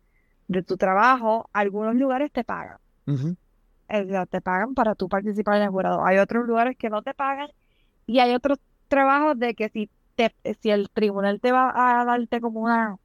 de 0.48 0.63
tu 0.63 0.77
trabajo. 0.77 1.50
Algunos 1.51 1.93
lugares 1.96 2.31
te 2.31 2.46
pagan. 2.46 2.77
te 4.29 4.41
pagan 4.41 4.74
para 4.74 4.96
tú 4.96 5.10
participar 5.10 5.57
en 5.57 5.63
el 5.63 5.69
jurado. 5.72 6.05
Hay 6.05 6.19
otros 6.19 6.48
lugares 6.48 6.77
que 6.77 6.89
no 6.89 7.01
te 7.01 7.13
pagan 7.13 7.50
y 8.05 8.19
hay 8.19 8.34
otros 8.34 8.60
trabajos 8.88 9.38
de 9.38 9.55
que 9.55 9.67
si 9.67 9.89
te, 10.15 10.34
si 10.62 10.69
el 10.69 10.89
tribunal 10.89 11.41
te 11.41 11.51
va 11.51 12.00
a 12.00 12.05
darte 12.05 12.39
como 12.39 12.62
una, 12.62 12.98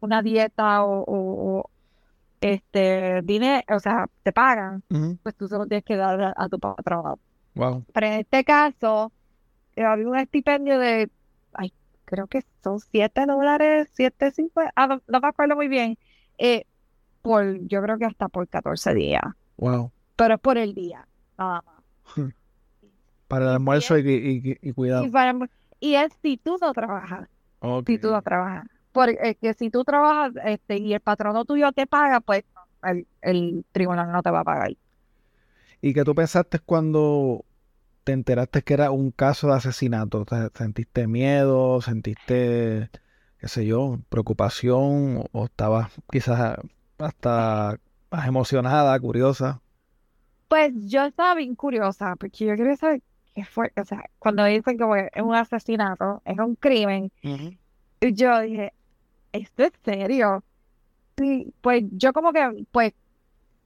una 0.00 0.22
dieta 0.22 0.84
o, 0.84 1.68
este 2.40 3.22
dinero, 3.22 3.62
o 3.74 3.80
sea, 3.80 4.06
te 4.22 4.32
pagan, 4.32 4.82
pues 5.22 5.34
tú 5.34 5.48
solo 5.48 5.66
tienes 5.66 5.84
que 5.84 5.96
dar 5.96 6.34
a, 6.36 6.48
tu 6.48 6.58
patrón. 6.58 7.18
Wow. 7.54 7.84
Pero 7.92 8.06
en 8.06 8.12
este 8.20 8.44
caso, 8.44 9.10
eh, 9.74 9.84
había 9.84 10.06
un 10.06 10.16
estipendio 10.16 10.78
de, 10.78 11.10
ay, 11.54 11.72
creo 12.04 12.26
que 12.26 12.42
son 12.62 12.78
7 12.78 13.24
dólares, 13.26 13.88
7, 13.94 14.30
5, 14.30 14.60
ah, 14.76 14.98
no, 15.06 15.20
me 15.20 15.28
acuerdo 15.28 15.56
muy 15.56 15.68
bien, 15.68 15.98
eh, 16.38 16.64
por, 17.22 17.58
yo 17.66 17.82
creo 17.82 17.98
que 17.98 18.04
hasta 18.04 18.28
por 18.28 18.46
14 18.46 18.94
días. 18.94 19.24
Wow. 19.56 19.90
Pero 20.16 20.34
es 20.34 20.40
por 20.40 20.58
el 20.58 20.74
día, 20.74 21.06
nada 21.38 21.62
más. 21.62 22.30
Para 23.28 23.46
el 23.46 23.50
almuerzo 23.52 23.98
y, 23.98 24.58
y, 24.60 24.72
cuidado. 24.72 25.04
Y, 25.80 25.94
es 25.94 26.12
si 26.22 26.36
tú 26.36 26.58
no 26.60 26.72
trabajas. 26.72 27.28
Si 27.86 27.98
tú 27.98 28.10
no 28.10 28.22
trabajas. 28.22 28.66
Porque 28.96 29.52
si 29.58 29.68
tú 29.68 29.84
trabajas 29.84 30.32
este, 30.46 30.78
y 30.78 30.94
el 30.94 31.00
patrono 31.00 31.44
tuyo 31.44 31.70
te 31.72 31.86
paga, 31.86 32.20
pues 32.20 32.44
el, 32.82 33.06
el 33.20 33.62
tribunal 33.70 34.10
no 34.10 34.22
te 34.22 34.30
va 34.30 34.40
a 34.40 34.44
pagar. 34.44 34.72
¿Y 35.82 35.92
qué 35.92 36.02
tú 36.02 36.14
pensaste 36.14 36.60
cuando 36.60 37.44
te 38.04 38.12
enteraste 38.12 38.62
que 38.62 38.72
era 38.72 38.90
un 38.90 39.10
caso 39.10 39.48
de 39.48 39.52
asesinato? 39.56 40.24
¿Sentiste 40.54 41.06
miedo? 41.06 41.82
¿Sentiste, 41.82 42.88
qué 43.38 43.48
sé 43.48 43.66
yo, 43.66 43.98
preocupación? 44.08 45.28
¿O 45.30 45.44
estabas 45.44 45.92
quizás 46.10 46.58
hasta 46.96 47.78
más 48.10 48.26
emocionada, 48.26 48.98
curiosa? 48.98 49.60
Pues 50.48 50.72
yo 50.86 51.04
estaba 51.04 51.34
bien 51.34 51.54
curiosa, 51.54 52.16
porque 52.16 52.46
yo 52.46 52.56
quería 52.56 52.76
saber 52.76 53.02
qué 53.34 53.44
fue, 53.44 53.70
o 53.76 53.84
sea, 53.84 54.04
cuando 54.18 54.42
dicen 54.46 54.78
que 54.78 55.10
es 55.12 55.22
un 55.22 55.34
asesinato, 55.34 56.22
es 56.24 56.38
un 56.38 56.54
crimen, 56.54 57.12
yo 58.00 58.40
dije, 58.40 58.72
¿esto 59.32 59.64
es 59.64 59.72
serio? 59.84 60.42
Sí, 61.16 61.52
pues 61.60 61.84
yo 61.92 62.12
como 62.12 62.32
que, 62.32 62.66
pues, 62.70 62.92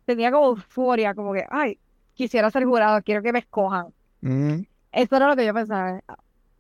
tenía 0.05 0.31
como 0.31 0.49
euforia, 0.49 1.15
como 1.15 1.33
que, 1.33 1.45
ay, 1.51 1.79
quisiera 2.15 2.51
ser 2.51 2.65
jurado, 2.65 3.03
quiero 3.03 3.23
que 3.23 3.33
me 3.33 3.41
escojan. 3.41 3.89
Eso 4.93 5.17
era 5.17 5.29
lo 5.29 5.37
que 5.37 5.47
yo 5.47 5.55
pensaba. 5.55 6.01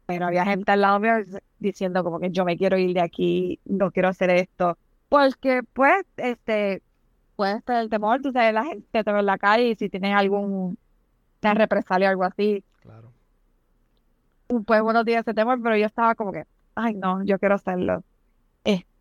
Pero 0.06 0.26
había 0.26 0.44
gente 0.44 0.72
al 0.72 0.80
lado 0.80 0.98
mío 0.98 1.12
diciendo 1.58 2.02
como 2.02 2.18
que 2.18 2.30
yo 2.30 2.44
me 2.44 2.56
quiero 2.56 2.76
ir 2.78 2.94
de 2.94 3.00
aquí, 3.00 3.60
no 3.64 3.90
quiero 3.90 4.08
hacer 4.08 4.30
esto. 4.30 4.76
Porque 5.08 5.62
pues, 5.72 6.04
este, 6.16 6.82
puede 7.36 7.58
estar 7.58 7.80
el 7.80 7.90
temor, 7.90 8.20
tú 8.20 8.32
sabes, 8.32 8.52
la 8.52 8.64
gente 8.64 9.04
te 9.04 9.12
ve 9.12 9.20
en 9.20 9.26
la 9.26 9.38
calle 9.38 9.68
y 9.68 9.74
si 9.74 9.88
tienes 9.88 10.14
algún 10.14 10.76
represalia 11.42 12.08
o 12.08 12.10
algo 12.10 12.24
así. 12.24 12.64
Claro. 12.82 13.12
Pues 14.66 14.82
uno 14.82 15.04
tiene 15.04 15.20
ese 15.20 15.34
temor, 15.34 15.60
pero 15.62 15.76
yo 15.76 15.86
estaba 15.86 16.14
como 16.14 16.32
que, 16.32 16.44
ay 16.74 16.94
no, 16.94 17.24
yo 17.24 17.38
quiero 17.38 17.54
hacerlo. 17.54 18.02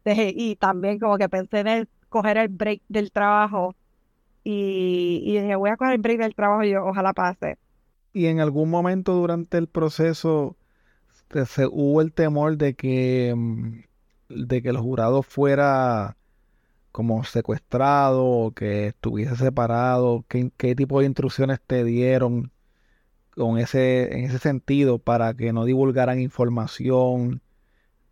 Y 0.05 0.55
también 0.55 0.99
como 0.99 1.17
que 1.17 1.29
pensé 1.29 1.59
en 1.59 1.87
coger 2.09 2.37
el 2.37 2.47
break 2.49 2.81
del 2.87 3.11
trabajo 3.11 3.75
y, 4.43 5.21
y 5.23 5.39
dije, 5.39 5.55
voy 5.55 5.69
a 5.69 5.77
coger 5.77 5.93
el 5.93 6.01
break 6.01 6.19
del 6.19 6.35
trabajo 6.35 6.63
y 6.63 6.71
yo 6.71 6.85
ojalá 6.85 7.13
pase 7.13 7.57
y 8.13 8.27
en 8.27 8.39
algún 8.39 8.69
momento 8.69 9.13
durante 9.13 9.57
el 9.57 9.67
proceso 9.67 10.57
se, 11.47 11.67
hubo 11.67 12.01
el 12.01 12.13
temor 12.13 12.57
de 12.57 12.75
que, 12.75 13.33
mm, 13.35 13.79
de 14.29 14.61
que 14.61 14.69
el 14.69 14.77
jurado 14.77 15.23
fuera 15.23 16.17
como 16.91 17.23
secuestrado 17.23 18.25
o 18.25 18.51
que 18.51 18.87
estuviese 18.87 19.35
separado, 19.35 20.25
¿qué, 20.27 20.51
qué 20.57 20.75
tipo 20.75 20.99
de 20.99 21.07
instrucciones 21.07 21.59
te 21.65 21.83
dieron 21.83 22.51
con 23.35 23.57
ese, 23.59 24.17
en 24.17 24.25
ese 24.25 24.39
sentido 24.39 24.99
para 24.99 25.33
que 25.35 25.53
no 25.53 25.65
divulgaran 25.65 26.19
información, 26.19 27.41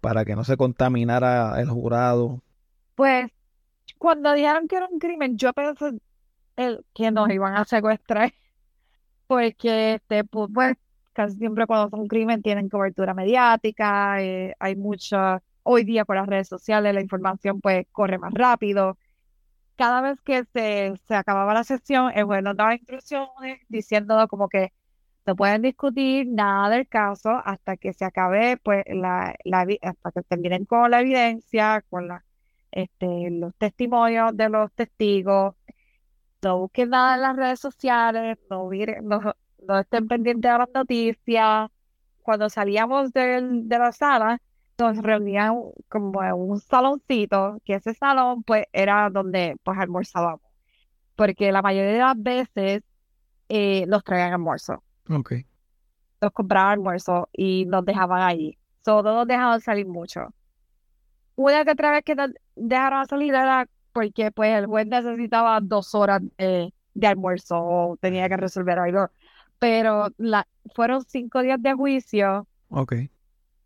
para 0.07 0.23
que 0.23 0.37
no 0.37 0.45
se 0.45 0.55
contaminara 0.55 1.59
el 1.59 1.69
jurado? 1.69 2.41
Pues 2.95 3.29
cuando 3.97 4.31
dijeron 4.31 4.69
que 4.69 4.77
era 4.77 4.87
un 4.89 4.99
crimen, 4.99 5.37
yo 5.37 5.51
pensé 5.51 5.99
que 6.93 7.11
nos 7.11 7.29
iban 7.29 7.55
a 7.55 7.65
secuestrar 7.65 8.33
porque 9.27 9.95
este, 9.95 10.23
pues, 10.23 10.77
casi 11.11 11.35
siempre 11.35 11.67
cuando 11.67 11.89
son 11.89 12.07
crimen 12.07 12.41
tienen 12.41 12.69
cobertura 12.69 13.13
mediática, 13.13 14.21
eh, 14.21 14.55
hay 14.59 14.77
mucha, 14.77 15.43
hoy 15.63 15.83
día 15.83 16.05
con 16.05 16.15
las 16.15 16.27
redes 16.27 16.47
sociales 16.47 16.93
la 16.93 17.01
información 17.01 17.59
pues 17.59 17.85
corre 17.91 18.17
más 18.17 18.33
rápido. 18.33 18.97
Cada 19.75 19.99
vez 19.99 20.21
que 20.21 20.45
se, 20.53 20.93
se 21.05 21.15
acababa 21.15 21.53
la 21.53 21.65
sesión, 21.65 22.13
el 22.15 22.23
juez 22.23 22.41
nos 22.43 22.55
daba 22.55 22.75
instrucciones 22.75 23.59
diciendo 23.67 24.25
como 24.29 24.47
que 24.47 24.71
no 25.27 25.35
pueden 25.35 25.61
discutir 25.61 26.27
nada 26.29 26.69
del 26.69 26.87
caso 26.87 27.29
hasta 27.43 27.77
que 27.77 27.93
se 27.93 28.05
acabe, 28.05 28.57
pues, 28.57 28.85
la, 28.87 29.35
hasta 29.81 30.11
que 30.13 30.21
terminen 30.23 30.65
con 30.65 30.89
la 30.91 31.01
evidencia, 31.01 31.83
con 31.89 32.07
este, 32.71 33.29
los 33.31 33.53
testimonios 33.57 34.35
de 34.37 34.49
los 34.49 34.71
testigos, 34.73 35.55
no 36.43 36.59
busquen 36.59 36.91
nada 36.91 37.15
en 37.15 37.21
las 37.21 37.35
redes 37.35 37.59
sociales, 37.59 38.37
no, 38.49 38.69
miren, 38.69 39.07
no, 39.07 39.79
estén 39.79 40.07
pendientes 40.07 40.51
de 40.51 40.57
las 40.57 40.69
noticias. 40.73 41.69
Cuando 42.23 42.49
salíamos 42.49 43.11
de, 43.13 43.41
de 43.41 43.79
la 43.79 43.91
sala, 43.91 44.41
nos 44.77 44.97
reunían 44.97 45.55
como 45.89 46.23
en 46.23 46.33
un 46.33 46.59
saloncito, 46.59 47.57
que 47.65 47.75
ese 47.75 47.93
salón 47.93 48.43
pues 48.43 48.65
era 48.73 49.09
donde 49.09 49.57
pues 49.63 49.77
almorzábamos, 49.79 50.41
porque 51.15 51.51
la 51.51 51.61
mayoría 51.61 51.91
de 51.93 51.99
las 51.99 52.21
veces 52.23 52.83
eh, 53.49 53.85
los 53.87 54.03
traían 54.03 54.33
almuerzo. 54.33 54.83
Ok. 55.09 55.33
Los 56.21 56.31
compraban 56.31 56.73
almuerzo 56.73 57.29
y 57.31 57.65
nos 57.65 57.85
dejaban 57.85 58.21
allí. 58.21 58.57
Todos 58.83 59.03
nos 59.03 59.27
dejaban 59.27 59.61
salir 59.61 59.87
mucho. 59.87 60.33
Una 61.35 61.63
que 61.63 61.71
otra 61.71 61.91
vez 61.91 62.03
que 62.03 62.15
nos 62.15 62.31
dejaron 62.55 63.05
salir 63.05 63.33
era 63.33 63.67
porque 63.93 64.31
pues 64.31 64.55
el 64.57 64.65
juez 64.65 64.87
necesitaba 64.87 65.59
dos 65.61 65.93
horas 65.95 66.21
eh, 66.37 66.71
de 66.93 67.07
almuerzo 67.07 67.57
o 67.59 67.97
tenía 67.97 68.27
que 68.29 68.37
resolver 68.37 68.79
algo. 68.79 69.09
Pero 69.59 70.09
la, 70.17 70.47
fueron 70.75 71.03
cinco 71.03 71.41
días 71.41 71.61
de 71.61 71.73
juicio. 71.73 72.47
Ok. 72.69 72.93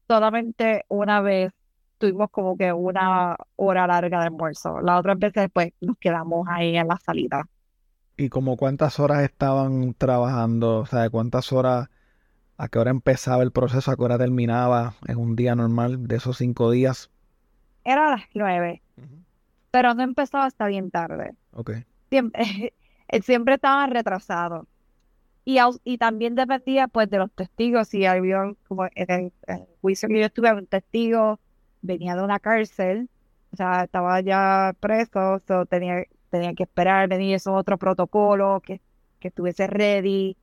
Solamente 0.07 0.85
una 0.89 1.21
vez 1.21 1.51
tuvimos 1.97 2.29
como 2.31 2.57
que 2.57 2.73
una 2.73 3.37
hora 3.55 3.87
larga 3.87 4.19
de 4.19 4.25
almuerzo. 4.25 4.81
Las 4.81 4.99
otras 4.99 5.19
veces 5.19 5.49
pues 5.53 5.71
nos 5.79 5.97
quedamos 5.97 6.47
ahí 6.49 6.75
en 6.75 6.87
la 6.87 6.97
salida. 6.97 7.45
¿Y 8.21 8.29
como 8.29 8.55
cuántas 8.55 8.99
horas 8.99 9.23
estaban 9.23 9.95
trabajando? 9.95 10.81
O 10.81 10.85
sea, 10.85 11.09
¿cuántas 11.09 11.51
horas, 11.51 11.89
a 12.55 12.67
qué 12.67 12.77
hora 12.77 12.91
empezaba 12.91 13.41
el 13.41 13.51
proceso, 13.51 13.89
a 13.89 13.95
qué 13.95 14.03
hora 14.03 14.19
terminaba 14.19 14.93
en 15.07 15.17
un 15.17 15.35
día 15.35 15.55
normal 15.55 16.07
de 16.07 16.17
esos 16.17 16.37
cinco 16.37 16.69
días? 16.69 17.09
Era 17.83 18.09
a 18.09 18.17
las 18.17 18.25
nueve, 18.35 18.83
pero 19.71 19.95
no 19.95 20.03
empezaba 20.03 20.45
hasta 20.45 20.67
bien 20.67 20.91
tarde. 20.91 21.33
Ok. 21.53 21.71
Siempre, 22.11 22.75
siempre 23.23 23.55
estaban 23.55 23.89
retrasados. 23.89 24.67
Y, 25.43 25.57
y 25.83 25.97
también 25.97 26.35
dependía 26.35 26.87
pues 26.87 27.09
de 27.09 27.17
los 27.17 27.31
testigos, 27.31 27.87
si 27.87 28.05
había 28.05 28.53
como 28.67 28.85
en 28.93 29.09
el, 29.09 29.33
juicio 29.81 30.07
que 30.07 30.19
yo 30.19 30.25
estuve, 30.27 30.53
un 30.53 30.67
testigo 30.67 31.39
venía 31.81 32.15
de 32.15 32.21
una 32.21 32.39
cárcel, 32.39 33.09
o 33.51 33.55
sea, 33.55 33.85
estaba 33.85 34.21
ya 34.21 34.75
preso, 34.79 35.39
o 35.49 35.65
tenía, 35.65 36.03
tenía 36.31 36.53
que 36.55 36.63
esperar 36.63 37.07
venir 37.07 37.35
esos 37.35 37.53
otro 37.55 37.77
protocolo, 37.77 38.61
que, 38.65 38.81
que 39.19 39.27
estuviese 39.27 39.67
ready, 39.67 40.37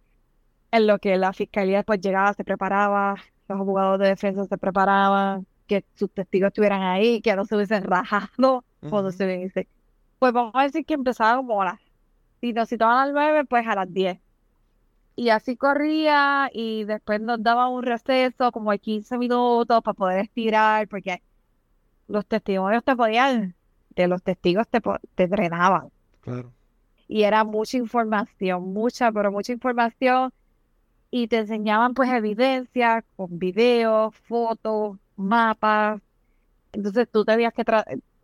en 0.70 0.86
lo 0.86 0.98
que 0.98 1.16
la 1.16 1.32
fiscalía 1.32 1.78
después 1.78 2.00
llegaba, 2.00 2.34
se 2.34 2.44
preparaba, 2.44 3.16
los 3.48 3.60
abogados 3.60 3.98
de 3.98 4.08
defensa 4.08 4.44
se 4.44 4.58
preparaban, 4.58 5.46
que 5.66 5.84
sus 5.94 6.10
testigos 6.10 6.48
estuvieran 6.48 6.82
ahí, 6.82 7.20
que 7.20 7.34
no 7.34 7.44
se 7.44 7.56
hubiesen 7.56 7.84
rajado 7.84 8.64
cuando 8.88 9.10
se 9.10 9.26
dice. 9.26 9.68
Pues 10.18 10.32
vamos 10.32 10.52
a 10.54 10.64
decir 10.64 10.84
que 10.84 10.94
empezaba 10.94 11.36
como 11.36 11.62
a 11.62 11.64
las, 11.66 11.80
si 12.40 12.52
nos 12.52 12.68
citaban 12.68 12.98
a 12.98 13.06
las 13.06 13.14
nueve, 13.14 13.44
pues 13.44 13.66
a 13.66 13.74
las 13.74 13.92
diez. 13.92 14.20
Y 15.16 15.30
así 15.30 15.56
corría 15.56 16.48
y 16.52 16.84
después 16.84 17.20
nos 17.20 17.42
daba 17.42 17.68
un 17.68 17.82
receso 17.82 18.52
como 18.52 18.70
de 18.70 18.78
15 18.78 19.18
minutos 19.18 19.82
para 19.82 19.94
poder 19.94 20.20
estirar 20.20 20.86
porque 20.88 21.22
los 22.08 22.26
testimonios 22.26 22.84
te 22.84 22.96
podían, 22.96 23.54
de 24.02 24.08
los 24.08 24.22
testigos 24.22 24.68
te, 24.68 24.80
te 25.14 25.26
drenaban. 25.26 25.88
Claro. 26.20 26.52
Y 27.06 27.22
era 27.22 27.44
mucha 27.44 27.76
información, 27.78 28.72
mucha, 28.72 29.10
pero 29.10 29.32
mucha 29.32 29.52
información 29.52 30.32
y 31.10 31.28
te 31.28 31.38
enseñaban 31.38 31.94
pues 31.94 32.10
evidencia 32.10 33.04
con 33.16 33.38
videos, 33.38 34.14
fotos, 34.16 34.98
mapas. 35.16 36.00
Entonces 36.72 37.08
tú 37.10 37.24
tenías 37.24 37.54
que, 37.54 37.64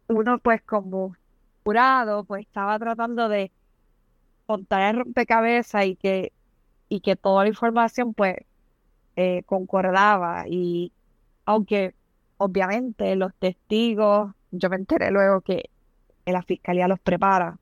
uno 0.08 0.38
pues 0.38 0.62
como 0.62 1.16
jurado 1.64 2.24
pues 2.24 2.42
estaba 2.42 2.78
tratando 2.78 3.28
de 3.28 3.50
contar 4.46 4.94
el 4.94 5.00
rompecabezas 5.00 5.86
y 5.86 5.96
que 5.96 6.32
y 6.90 7.00
que 7.00 7.16
toda 7.16 7.44
la 7.44 7.48
información 7.48 8.12
pues 8.12 8.36
eh, 9.16 9.42
concordaba 9.46 10.44
y 10.46 10.92
aunque 11.46 11.94
obviamente 12.36 13.16
los 13.16 13.34
testigos, 13.36 14.32
yo 14.58 14.70
me 14.70 14.76
enteré 14.76 15.10
luego 15.10 15.40
que 15.40 15.70
la 16.26 16.42
fiscalía 16.42 16.88
los 16.88 17.00
prepara 17.00 17.58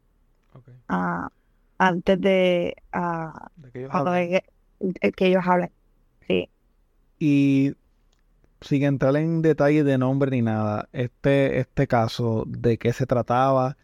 antes 1.78 2.20
de, 2.20 2.76
uh, 2.94 3.70
que, 3.72 3.80
ellos 3.80 3.90
hablen. 3.92 4.40
que 5.16 5.26
ellos 5.26 5.42
hablen. 5.44 5.70
Sí. 6.28 6.48
Y 7.18 7.74
sin 8.60 8.84
entrar 8.84 9.16
en 9.16 9.42
detalles 9.42 9.84
de 9.84 9.98
nombre 9.98 10.30
ni 10.30 10.42
nada, 10.42 10.88
este, 10.92 11.58
este 11.58 11.86
caso, 11.86 12.44
¿de 12.46 12.78
qué 12.78 12.92
se 12.92 13.06
trataba? 13.06 13.76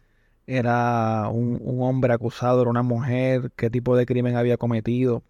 ¿Era 0.47 1.27
un, 1.29 1.59
un 1.61 1.81
hombre 1.81 2.13
acusado? 2.13 2.61
¿Era 2.61 2.69
una 2.69 2.83
mujer? 2.83 3.51
¿Qué 3.55 3.69
tipo 3.69 3.95
de 3.95 4.05
crimen 4.05 4.35
había 4.35 4.57
cometido? 4.57 5.21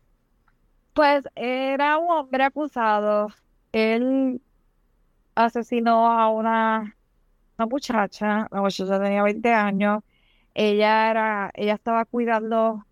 Pues 0.93 1.23
era 1.35 1.97
un 1.97 2.11
hombre 2.11 2.43
acusado. 2.43 3.29
Él 3.71 4.41
asesinó 5.35 6.11
a 6.11 6.29
una, 6.29 6.95
una 7.59 7.67
muchacha, 7.67 8.47
la 8.51 8.61
muchacha 8.61 8.99
tenía 8.99 9.23
20 9.23 9.53
años. 9.53 10.03
Ella 10.53 11.11
era, 11.11 11.51
ella 11.53 11.75
estaba 11.75 12.05
cuidando 12.05 12.85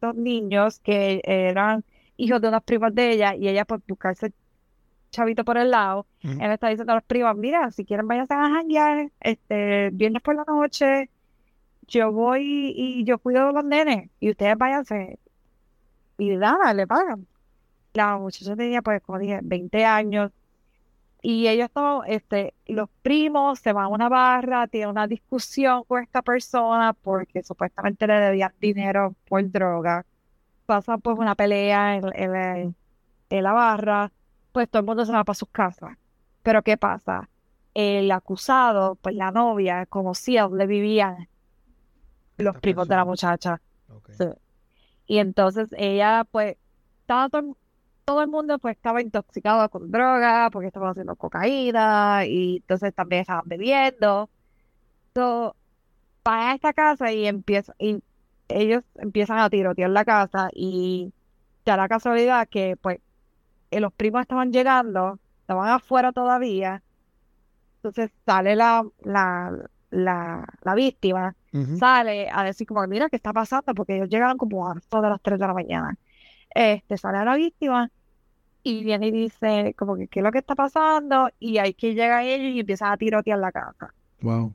dos 0.00 0.14
niños 0.14 0.80
que 0.80 1.20
eran 1.24 1.84
hijos 2.16 2.40
de 2.40 2.48
unas 2.48 2.62
primas 2.62 2.94
de 2.94 3.12
ella 3.12 3.34
y 3.34 3.48
ella 3.48 3.64
por 3.64 3.82
buscarse 3.86 4.32
chavito 5.10 5.44
por 5.44 5.58
el 5.58 5.70
lado, 5.70 6.06
él 6.22 6.40
está 6.40 6.68
diciendo 6.68 6.92
a 6.92 6.96
los 6.96 7.04
primas, 7.04 7.36
mira, 7.36 7.70
si 7.70 7.84
quieren 7.84 8.08
váyanse 8.08 8.32
a 8.32 8.48
janguear, 8.48 9.10
este, 9.20 9.90
viernes 9.92 10.22
por 10.22 10.34
la 10.34 10.44
noche, 10.46 11.10
yo 11.86 12.12
voy 12.12 12.72
y 12.74 13.04
yo 13.04 13.18
cuido 13.18 13.48
de 13.48 13.52
los 13.52 13.64
nenes 13.64 14.10
y 14.20 14.30
ustedes 14.30 14.56
váyanse 14.56 15.18
y 16.16 16.30
nada, 16.36 16.72
le 16.72 16.86
pagan 16.86 17.26
la 17.94 18.18
muchacha 18.18 18.56
tenía, 18.56 18.82
pues, 18.82 19.02
como 19.02 19.18
dije, 19.18 19.40
20 19.42 19.84
años. 19.84 20.30
Y 21.24 21.46
ellos 21.46 21.70
todos, 21.72 22.04
este, 22.08 22.52
los 22.66 22.88
primos 23.00 23.60
se 23.60 23.72
van 23.72 23.84
a 23.84 23.88
una 23.88 24.08
barra, 24.08 24.66
tienen 24.66 24.90
una 24.90 25.06
discusión 25.06 25.84
con 25.84 26.02
esta 26.02 26.20
persona 26.20 26.94
porque 26.94 27.44
supuestamente 27.44 28.08
le 28.08 28.14
debían 28.14 28.52
dinero 28.60 29.14
por 29.28 29.48
droga. 29.48 30.04
Pasa 30.66 30.98
pues 30.98 31.16
una 31.18 31.36
pelea 31.36 31.96
en, 31.96 32.74
la 33.30 33.52
barra, 33.52 34.10
pues 34.50 34.68
todo 34.68 34.80
el 34.80 34.86
mundo 34.86 35.04
se 35.06 35.12
va 35.12 35.22
para 35.22 35.34
sus 35.34 35.48
casas. 35.48 35.96
Pero 36.42 36.62
¿qué 36.62 36.76
pasa? 36.76 37.28
El 37.72 38.10
acusado, 38.10 38.96
pues 38.96 39.14
la 39.14 39.30
novia, 39.30 39.86
conocía 39.86 40.42
donde 40.42 40.66
vivían 40.66 41.28
los 42.36 42.58
primos 42.58 42.88
de 42.88 42.96
la 42.96 43.04
muchacha. 43.04 43.60
Y 45.06 45.18
entonces 45.18 45.68
ella, 45.78 46.26
pues, 46.28 46.56
estaba 47.00 47.28
todo, 47.28 47.56
todo 48.04 48.22
el 48.22 48.28
mundo 48.28 48.58
pues 48.58 48.76
estaba 48.76 49.00
intoxicado 49.00 49.68
con 49.70 49.90
droga 49.90 50.50
porque 50.50 50.68
estaban 50.68 50.90
haciendo 50.90 51.16
cocaína 51.16 52.24
y 52.26 52.56
entonces 52.56 52.94
también 52.94 53.22
estaban 53.22 53.44
bebiendo. 53.46 54.28
Entonces, 55.08 55.60
va 56.26 56.50
a 56.50 56.54
esta 56.54 56.72
casa 56.72 57.12
y 57.12 57.26
empieza 57.26 57.74
y 57.78 58.02
ellos 58.48 58.84
empiezan 58.96 59.38
a 59.38 59.50
tirotear 59.50 59.90
la 59.90 60.04
casa 60.04 60.50
y 60.54 61.12
ya 61.64 61.76
la 61.76 61.88
casualidad 61.88 62.48
que 62.48 62.76
pues 62.76 62.98
eh, 63.70 63.80
los 63.80 63.92
primos 63.92 64.22
estaban 64.22 64.52
llegando, 64.52 65.18
estaban 65.40 65.68
afuera 65.68 66.12
todavía. 66.12 66.82
Entonces 67.76 68.10
sale 68.26 68.54
la, 68.56 68.84
la, 69.02 69.66
la, 69.90 70.74
víctima, 70.74 71.34
sale 71.78 72.28
a 72.32 72.44
decir 72.44 72.66
como, 72.66 72.86
mira, 72.86 73.08
¿qué 73.08 73.16
está 73.16 73.32
pasando? 73.32 73.74
Porque 73.74 73.96
ellos 73.96 74.08
llegaron 74.08 74.38
como 74.38 74.68
a 74.68 74.76
todas 74.88 75.10
las 75.10 75.20
3 75.20 75.38
de 75.40 75.46
la 75.46 75.54
mañana 75.54 75.98
este, 76.54 76.96
sale 76.96 77.18
a 77.18 77.24
la 77.24 77.36
víctima 77.36 77.90
y 78.62 78.84
viene 78.84 79.08
y 79.08 79.10
dice 79.10 79.74
como 79.76 79.96
que 79.96 80.06
qué 80.06 80.20
es 80.20 80.24
lo 80.24 80.30
que 80.30 80.38
está 80.38 80.54
pasando 80.54 81.28
y 81.40 81.58
hay 81.58 81.74
que 81.74 81.94
llega 81.94 82.22
ellos 82.22 82.54
y 82.54 82.60
empiezan 82.60 82.92
a 82.92 82.96
tirotear 82.96 83.38
la 83.38 83.52
casa. 83.52 83.92
Wow. 84.20 84.54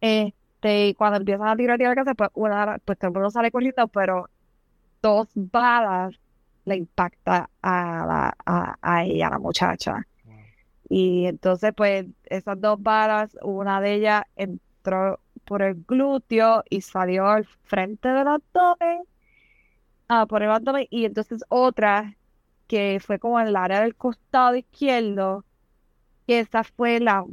Este, 0.00 0.88
y 0.88 0.94
cuando 0.94 1.18
empiezan 1.18 1.48
a 1.48 1.56
tirotear 1.56 1.90
la 1.90 2.04
casa, 2.04 2.14
pues, 2.14 2.30
una, 2.34 2.78
pues 2.84 2.98
todo 2.98 3.08
el 3.08 3.14
mundo 3.14 3.30
sale 3.30 3.50
corriendo, 3.50 3.88
pero 3.88 4.28
dos 5.02 5.28
balas 5.34 6.14
le 6.64 6.76
impacta 6.76 7.50
a, 7.62 8.06
la, 8.06 8.36
a, 8.46 8.76
a 8.80 9.04
ella, 9.04 9.28
a 9.28 9.30
la 9.30 9.38
muchacha. 9.38 10.06
Y 10.88 11.26
entonces, 11.26 11.72
pues, 11.74 12.06
esas 12.24 12.60
dos 12.60 12.82
balas, 12.82 13.36
una 13.42 13.80
de 13.80 13.94
ellas 13.94 14.24
entró 14.34 15.20
por 15.44 15.62
el 15.62 15.84
glúteo 15.86 16.64
y 16.68 16.80
salió 16.80 17.26
al 17.28 17.44
frente 17.44 18.08
del 18.08 18.26
abdomen 18.26 19.02
Ah, 20.12 20.26
por 20.26 20.42
el 20.42 20.50
abdomen 20.50 20.88
y 20.90 21.04
entonces 21.04 21.44
otra 21.48 22.16
que 22.66 22.98
fue 23.00 23.20
como 23.20 23.38
en 23.38 23.46
el 23.46 23.54
área 23.54 23.80
del 23.80 23.94
costado 23.94 24.56
izquierdo, 24.56 25.44
que 26.26 26.40
esa 26.40 26.64
fue 26.64 26.98
la 26.98 27.24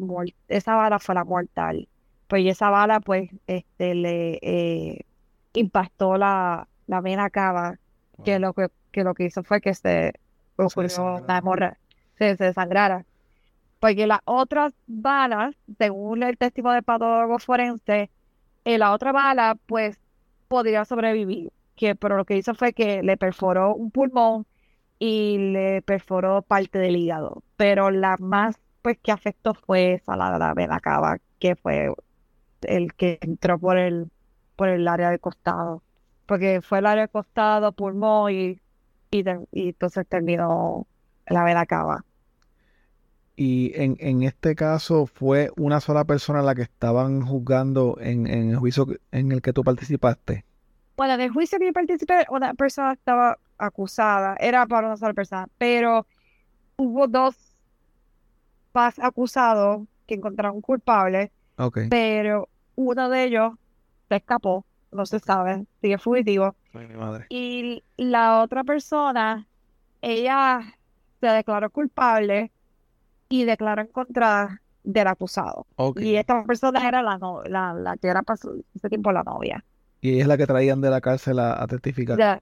esa 0.47 0.75
bala 0.75 0.99
fue 0.99 1.15
la 1.15 1.23
mortal. 1.23 1.87
Pues 2.27 2.45
esa 2.45 2.69
bala 2.69 2.99
pues 2.99 3.31
este 3.47 3.95
le 3.95 4.37
eh, 4.43 5.05
impactó 5.53 6.17
la, 6.17 6.67
la 6.85 7.01
vena 7.01 7.31
cava, 7.31 7.79
que 8.23 8.37
lo 8.37 8.53
que, 8.53 8.67
que 8.91 9.03
lo 9.03 9.15
que 9.15 9.25
hizo 9.25 9.41
fue 9.41 9.59
que 9.59 9.73
se 9.73 10.13
ocurrió 10.55 11.15
una 11.15 11.39
hemorragia, 11.39 11.79
se, 12.19 12.37
se 12.37 12.43
desangrara. 12.43 13.07
Porque 13.79 14.05
las 14.05 14.19
otras 14.25 14.73
balas, 14.85 15.55
según 15.79 16.21
el 16.21 16.37
testimonio 16.37 16.75
del 16.75 16.83
patólogo 16.83 17.39
forense, 17.39 18.11
eh, 18.65 18.77
la 18.77 18.91
otra 18.93 19.11
bala 19.13 19.57
pues 19.65 19.99
podría 20.47 20.85
sobrevivir 20.85 21.51
que 21.77 21.95
pero 21.95 22.17
lo 22.17 22.25
que 22.25 22.37
hizo 22.37 22.55
fue 22.55 22.73
que 22.73 23.03
le 23.03 23.17
perforó 23.17 23.73
un 23.75 23.91
pulmón 23.91 24.45
y 24.99 25.37
le 25.53 25.81
perforó 25.83 26.41
parte 26.41 26.79
del 26.79 26.97
hígado. 26.97 27.43
Pero 27.57 27.91
la 27.91 28.17
más 28.19 28.57
pues 28.81 28.97
qué 29.03 29.11
afecto 29.11 29.53
fue 29.53 29.95
esa 29.95 30.15
la, 30.15 30.37
la 30.37 30.53
vena 30.53 30.79
cava, 30.79 31.17
que 31.39 31.55
fue 31.55 31.93
el 32.61 32.93
que 32.93 33.19
entró 33.21 33.59
por 33.59 33.77
el, 33.77 34.09
por 34.55 34.69
el 34.69 34.87
área 34.87 35.09
del 35.09 35.19
costado. 35.19 35.83
Porque 36.25 36.61
fue 36.61 36.79
el 36.79 36.85
área 36.85 37.03
del 37.03 37.09
costado, 37.09 37.71
pulmón 37.73 38.31
y, 38.31 38.61
y, 39.11 39.23
y 39.51 39.69
entonces 39.69 40.07
terminó 40.07 40.87
la 41.27 41.43
vena 41.43 41.65
cava. 41.65 42.05
Y 43.35 43.73
en, 43.75 43.97
en, 43.99 44.23
este 44.23 44.55
caso 44.55 45.05
fue 45.05 45.51
una 45.57 45.79
sola 45.79 46.05
persona 46.05 46.41
la 46.41 46.55
que 46.55 46.63
estaban 46.63 47.21
juzgando 47.21 47.97
en, 47.99 48.25
en, 48.25 48.51
el 48.51 48.57
juicio 48.57 48.87
en 49.11 49.31
el 49.31 49.41
que 49.41 49.53
tú 49.53 49.63
participaste. 49.63 50.45
Bueno, 50.97 51.13
en 51.13 51.21
el 51.21 51.29
juicio 51.29 51.59
que 51.59 51.67
yo 51.67 51.73
participé, 51.73 52.25
una 52.29 52.55
persona 52.55 52.93
estaba 52.93 53.37
acusada, 53.59 54.35
era 54.39 54.65
para 54.65 54.87
una 54.87 54.97
sola 54.97 55.13
persona, 55.13 55.47
pero 55.59 56.07
hubo 56.75 57.07
dos 57.07 57.35
más 58.73 58.97
acusados 58.97 59.87
que 60.07 60.15
encontraron 60.15 60.59
culpables, 60.59 61.29
okay. 61.57 61.87
pero 61.87 62.49
uno 62.75 63.09
de 63.09 63.25
ellos 63.25 63.53
se 64.09 64.15
escapó, 64.15 64.65
no 64.91 65.05
se 65.05 65.19
sabe, 65.19 65.65
sigue 65.81 65.99
fugitivo. 65.99 66.55
Ay, 66.73 66.87
mi 66.87 66.95
madre. 66.95 67.27
Y 67.29 67.83
la 67.97 68.41
otra 68.41 68.63
persona, 68.63 69.47
ella 70.01 70.61
se 71.19 71.27
declaró 71.27 71.69
culpable 71.69 72.51
y 73.29 73.45
declaró 73.45 73.83
en 73.83 73.87
contra 73.89 74.63
del 74.83 75.07
acusado. 75.07 75.67
Y 75.97 76.15
esta 76.15 76.43
persona 76.43 76.87
era 76.87 77.03
la, 77.03 77.19
la, 77.45 77.73
la 77.73 77.97
que 77.97 78.07
era 78.07 78.23
para 78.23 78.39
ese 78.73 78.89
tiempo 78.89 79.11
la 79.11 79.21
novia. 79.21 79.63
Y 80.01 80.13
ella 80.13 80.21
es 80.21 80.27
la 80.27 80.37
que 80.37 80.45
traían 80.45 80.81
de 80.81 80.89
la 80.89 81.01
cárcel 81.01 81.39
a, 81.39 81.65
testificar. 81.67 82.41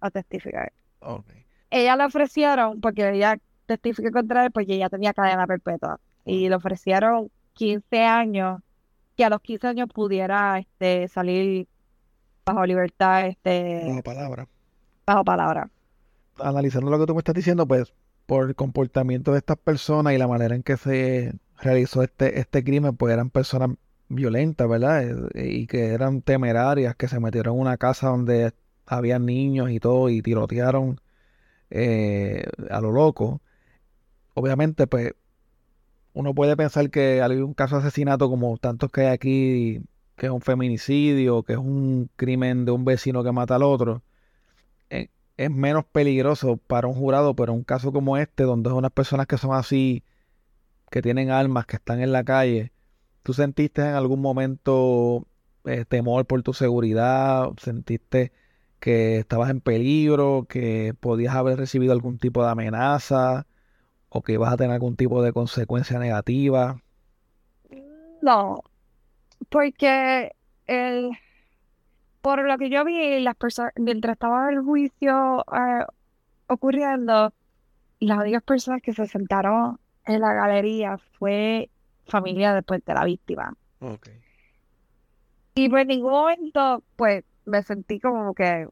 a 0.00 0.10
testificar. 0.10 0.72
Ella 1.70 1.96
le 1.96 2.04
ofrecieron, 2.04 2.80
porque 2.80 3.08
ella 3.10 3.38
testificó 3.66 4.10
contra 4.10 4.44
él, 4.44 4.50
porque 4.50 4.74
ella 4.74 4.88
tenía 4.88 5.14
cadena 5.14 5.46
perpetua. 5.46 6.00
Y 6.24 6.48
le 6.48 6.54
ofrecieron 6.54 7.30
15 7.54 8.04
años, 8.04 8.60
que 9.16 9.24
a 9.24 9.30
los 9.30 9.40
15 9.40 9.68
años 9.68 9.88
pudiera 9.92 10.58
este, 10.58 11.08
salir 11.08 11.68
bajo 12.44 12.66
libertad. 12.66 13.26
Este, 13.26 13.84
bajo 13.86 14.02
palabra. 14.02 14.48
Bajo 15.06 15.24
palabra. 15.24 15.70
Analizando 16.38 16.90
lo 16.90 16.98
que 16.98 17.06
tú 17.06 17.14
me 17.14 17.20
estás 17.20 17.34
diciendo, 17.34 17.66
pues 17.66 17.92
por 18.26 18.48
el 18.48 18.54
comportamiento 18.54 19.32
de 19.32 19.38
estas 19.38 19.56
personas 19.56 20.12
y 20.12 20.18
la 20.18 20.28
manera 20.28 20.54
en 20.54 20.62
que 20.62 20.76
se 20.76 21.34
realizó 21.60 22.02
este, 22.02 22.38
este 22.38 22.62
crimen, 22.62 22.96
pues 22.96 23.12
eran 23.12 23.28
personas 23.28 23.70
violentas, 24.10 24.68
¿verdad? 24.68 25.30
Eh, 25.34 25.48
y 25.52 25.66
que 25.66 25.88
eran 25.88 26.22
temerarias, 26.22 26.96
que 26.96 27.08
se 27.08 27.20
metieron 27.20 27.54
en 27.56 27.60
una 27.62 27.76
casa 27.78 28.08
donde 28.08 28.52
había 28.86 29.18
niños 29.18 29.70
y 29.70 29.80
todo 29.80 30.08
y 30.10 30.22
tirotearon 30.22 31.00
eh, 31.70 32.44
a 32.70 32.80
lo 32.80 32.92
loco. 32.92 33.40
Obviamente, 34.34 34.86
pues 34.86 35.14
uno 36.12 36.34
puede 36.34 36.56
pensar 36.56 36.90
que 36.90 37.22
hay 37.22 37.36
un 37.38 37.54
caso 37.54 37.76
de 37.76 37.86
asesinato 37.86 38.28
como 38.30 38.56
tantos 38.58 38.90
que 38.92 39.02
hay 39.02 39.08
aquí, 39.08 39.82
que 40.16 40.26
es 40.26 40.32
un 40.32 40.40
feminicidio, 40.42 41.42
que 41.44 41.54
es 41.54 41.58
un 41.58 42.10
crimen 42.16 42.64
de 42.64 42.72
un 42.72 42.84
vecino 42.84 43.24
que 43.24 43.32
mata 43.32 43.56
al 43.56 43.62
otro 43.62 44.02
es 45.40 45.50
menos 45.50 45.86
peligroso 45.86 46.58
para 46.58 46.86
un 46.86 46.94
jurado, 46.94 47.34
pero 47.34 47.54
un 47.54 47.64
caso 47.64 47.92
como 47.92 48.18
este, 48.18 48.42
donde 48.42 48.68
es 48.68 48.74
unas 48.74 48.92
personas 48.92 49.26
que 49.26 49.38
son 49.38 49.54
así, 49.54 50.04
que 50.90 51.00
tienen 51.00 51.30
armas, 51.30 51.64
que 51.64 51.76
están 51.76 52.02
en 52.02 52.12
la 52.12 52.24
calle, 52.24 52.72
¿tú 53.22 53.32
sentiste 53.32 53.82
en 53.82 53.94
algún 53.94 54.20
momento 54.20 55.26
eh, 55.64 55.84
temor 55.84 56.26
por 56.26 56.42
tu 56.42 56.52
seguridad? 56.52 57.50
¿Sentiste 57.58 58.32
que 58.80 59.18
estabas 59.18 59.50
en 59.50 59.60
peligro, 59.60 60.46
que 60.48 60.94
podías 60.98 61.34
haber 61.34 61.58
recibido 61.58 61.92
algún 61.92 62.18
tipo 62.18 62.42
de 62.42 62.50
amenaza 62.50 63.46
o 64.08 64.22
que 64.22 64.32
ibas 64.32 64.52
a 64.52 64.56
tener 64.56 64.72
algún 64.72 64.96
tipo 64.96 65.22
de 65.22 65.32
consecuencia 65.32 65.98
negativa? 65.98 66.82
No, 68.22 68.62
porque 69.48 70.32
el 70.66 71.10
por 72.22 72.46
lo 72.46 72.58
que 72.58 72.68
yo 72.68 72.84
vi, 72.84 73.20
las 73.20 73.34
personas, 73.34 73.72
mientras 73.76 74.14
estaba 74.14 74.50
el 74.50 74.60
juicio 74.60 75.44
eh, 75.52 75.84
ocurriendo, 76.48 77.32
las 77.98 78.18
únicas 78.18 78.42
personas 78.42 78.82
que 78.82 78.92
se 78.92 79.06
sentaron 79.06 79.78
en 80.04 80.20
la 80.20 80.32
galería 80.34 80.98
fue 81.18 81.70
familia 82.10 82.54
después 82.54 82.84
de 82.84 82.94
la 82.94 83.04
víctima. 83.04 83.54
Okay. 83.80 84.20
Y 85.54 85.68
por 85.68 85.86
ningún 85.86 86.12
momento, 86.12 86.82
pues, 86.96 87.24
me 87.44 87.62
sentí 87.62 88.00
como 88.00 88.34
que 88.34 88.68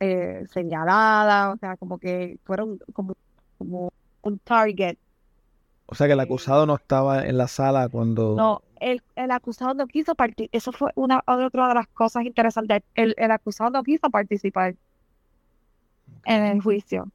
eh, 0.00 0.46
señalada, 0.52 1.52
o 1.52 1.56
sea, 1.58 1.76
como 1.76 1.98
que 1.98 2.38
fueron 2.44 2.78
como, 2.92 3.14
como 3.58 3.92
un 4.22 4.38
target. 4.40 4.96
O 5.86 5.94
sea 5.94 6.06
que 6.06 6.14
el 6.14 6.20
acusado 6.20 6.66
no 6.66 6.74
estaba 6.74 7.24
en 7.24 7.38
la 7.38 7.46
sala 7.46 7.88
cuando... 7.88 8.34
No, 8.34 8.62
el, 8.80 9.00
acusado 9.30 9.74
no 9.74 9.86
quiso 9.86 10.14
participar. 10.14 10.56
Eso 10.56 10.72
fue 10.72 10.90
una 10.96 11.22
otra 11.26 11.68
de 11.68 11.74
las 11.74 11.86
cosas 11.88 12.24
interesantes. 12.24 12.82
El, 12.94 13.14
acusado 13.30 13.70
no 13.70 13.82
quiso 13.82 14.10
participar 14.10 14.74
en 16.24 16.44
el 16.46 16.60
juicio. 16.60 17.08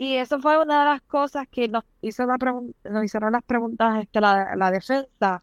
Y 0.00 0.16
eso 0.16 0.40
fue 0.40 0.56
una 0.56 0.78
de 0.78 0.84
las 0.86 1.02
cosas 1.02 1.46
que 1.46 1.68
nos, 1.68 1.84
hizo 2.00 2.24
la 2.24 2.38
nos 2.38 3.04
hicieron 3.04 3.32
las 3.32 3.42
preguntas 3.42 4.02
este, 4.02 4.18
la, 4.22 4.56
la 4.56 4.70
defensa 4.70 5.42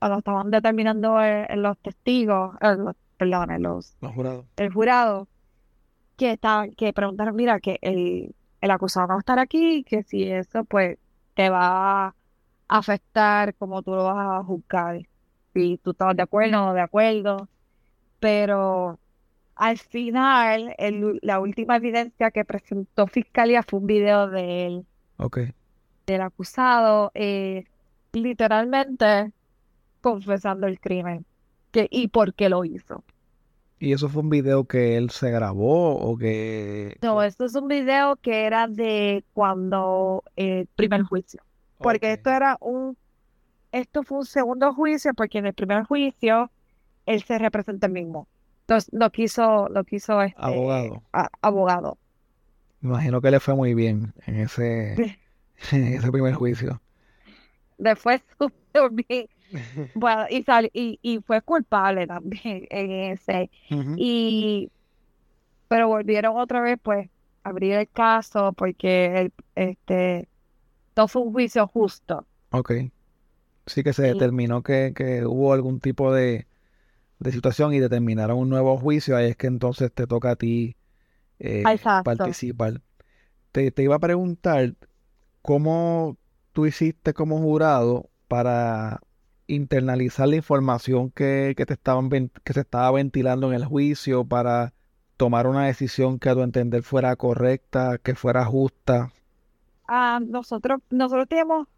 cuando 0.00 0.18
estaban 0.18 0.50
determinando 0.50 1.22
eh, 1.22 1.46
los 1.54 1.78
testigos, 1.78 2.56
perdón, 3.16 3.62
los, 3.62 3.96
jurados. 4.12 4.44
el 4.56 4.72
jurado, 4.72 5.28
que, 6.16 6.32
estaban, 6.32 6.72
que 6.72 6.92
preguntaron, 6.92 7.36
mira, 7.36 7.60
que 7.60 7.78
el, 7.80 8.34
el 8.60 8.70
acusado 8.72 9.06
no 9.06 9.14
va 9.14 9.18
a 9.18 9.20
estar 9.20 9.38
aquí, 9.38 9.84
que 9.84 10.02
si 10.02 10.24
eso 10.24 10.64
pues 10.64 10.98
te 11.34 11.48
va 11.48 12.06
a 12.08 12.14
afectar 12.66 13.54
como 13.54 13.82
tú 13.82 13.92
lo 13.92 14.02
vas 14.02 14.40
a 14.40 14.42
juzgar, 14.42 15.00
si 15.54 15.78
tú 15.78 15.92
estás 15.92 16.16
de 16.16 16.24
acuerdo 16.24 16.60
o 16.60 16.66
no 16.66 16.74
de 16.74 16.80
acuerdo, 16.80 17.48
pero 18.18 18.98
al 19.54 19.78
final 19.78 20.74
la 21.22 21.40
última 21.40 21.76
evidencia 21.76 22.30
que 22.30 22.44
presentó 22.44 23.06
Fiscalía 23.06 23.62
fue 23.62 23.80
un 23.80 23.86
video 23.86 24.28
de 24.28 24.66
él, 24.66 24.86
del 26.06 26.20
acusado, 26.20 27.10
eh, 27.14 27.64
literalmente 28.12 29.32
confesando 30.00 30.66
el 30.66 30.80
crimen 30.80 31.24
que, 31.70 31.86
y 31.90 32.08
por 32.08 32.34
qué 32.34 32.48
lo 32.48 32.64
hizo. 32.64 33.04
¿Y 33.78 33.92
eso 33.92 34.08
fue 34.08 34.22
un 34.22 34.30
video 34.30 34.64
que 34.64 34.96
él 34.96 35.10
se 35.10 35.30
grabó 35.30 35.96
o 35.96 36.16
que...? 36.16 36.96
No, 37.02 37.22
esto 37.22 37.44
es 37.44 37.54
un 37.56 37.66
video 37.66 38.16
que 38.16 38.44
era 38.44 38.68
de 38.68 39.24
cuando 39.32 40.22
el 40.36 40.68
primer 40.76 41.02
juicio 41.02 41.42
porque 41.82 42.12
esto 42.12 42.30
era 42.30 42.56
un, 42.60 42.96
esto 43.72 44.02
fue 44.02 44.18
un 44.18 44.24
segundo 44.24 44.72
juicio, 44.72 45.12
porque 45.14 45.38
en 45.38 45.46
el 45.46 45.54
primer 45.54 45.84
juicio 45.84 46.50
él 47.04 47.22
se 47.22 47.38
representa 47.38 47.88
el 47.88 47.92
mismo. 47.92 48.28
Entonces 48.62 48.90
lo 48.92 49.10
quiso, 49.10 49.68
lo 49.68 49.84
quiso 49.84 50.22
este, 50.22 50.40
abogado. 50.40 51.02
abogado. 51.40 51.98
Me 52.80 52.90
imagino 52.90 53.20
que 53.20 53.30
le 53.30 53.40
fue 53.40 53.54
muy 53.54 53.74
bien 53.74 54.12
en 54.26 54.36
ese, 54.36 54.92
en 55.72 55.84
ese 55.84 56.10
primer 56.10 56.34
juicio. 56.34 56.80
Después 57.78 58.22
bien. 58.92 59.28
Bueno, 59.94 60.24
y, 60.30 60.44
y, 60.72 60.98
y, 61.02 61.18
fue 61.20 61.42
culpable 61.42 62.06
también 62.06 62.66
en 62.70 62.90
ese. 63.12 63.50
Y 63.96 64.70
pero 65.68 65.88
volvieron 65.88 66.36
otra 66.36 66.60
vez 66.60 66.78
pues 66.82 67.08
a 67.44 67.48
abrir 67.48 67.74
el 67.74 67.88
caso 67.88 68.52
porque 68.52 69.20
el, 69.20 69.32
este 69.54 70.28
todo 70.94 71.08
fue 71.08 71.22
un 71.22 71.32
juicio 71.32 71.66
justo. 71.66 72.26
Ok. 72.50 72.72
Sí 73.66 73.82
que 73.82 73.92
se 73.92 74.02
determinó 74.02 74.62
que, 74.62 74.92
que, 74.94 75.24
hubo 75.24 75.52
algún 75.52 75.80
tipo 75.80 76.12
de, 76.12 76.46
de, 77.22 77.32
situación 77.32 77.74
y 77.74 77.80
determinaron 77.80 78.38
un 78.38 78.48
nuevo 78.48 78.76
juicio, 78.76 79.16
ahí 79.16 79.30
es 79.30 79.36
que 79.36 79.46
entonces 79.46 79.92
te 79.92 80.06
toca 80.06 80.32
a 80.32 80.36
ti 80.36 80.76
eh, 81.38 81.62
participar. 82.04 82.80
Te, 83.52 83.70
te, 83.70 83.82
iba 83.82 83.96
a 83.96 83.98
preguntar 83.98 84.74
cómo 85.42 86.16
tú 86.52 86.66
hiciste 86.66 87.14
como 87.14 87.38
jurado 87.38 88.08
para 88.28 89.00
internalizar 89.46 90.28
la 90.28 90.36
información 90.36 91.10
que, 91.10 91.54
que 91.56 91.66
te 91.66 91.74
estaban 91.74 92.08
que 92.08 92.52
se 92.52 92.60
estaba 92.60 92.90
ventilando 92.92 93.48
en 93.48 93.54
el 93.54 93.64
juicio 93.64 94.24
para 94.24 94.72
tomar 95.16 95.46
una 95.46 95.66
decisión 95.66 96.18
que 96.18 96.30
a 96.30 96.34
tu 96.34 96.42
entender 96.42 96.82
fuera 96.82 97.14
correcta, 97.16 97.98
que 97.98 98.14
fuera 98.14 98.44
justa 98.44 99.12
nosotros, 100.20 100.80
nosotros 100.90 101.28
tenemos 101.28 101.68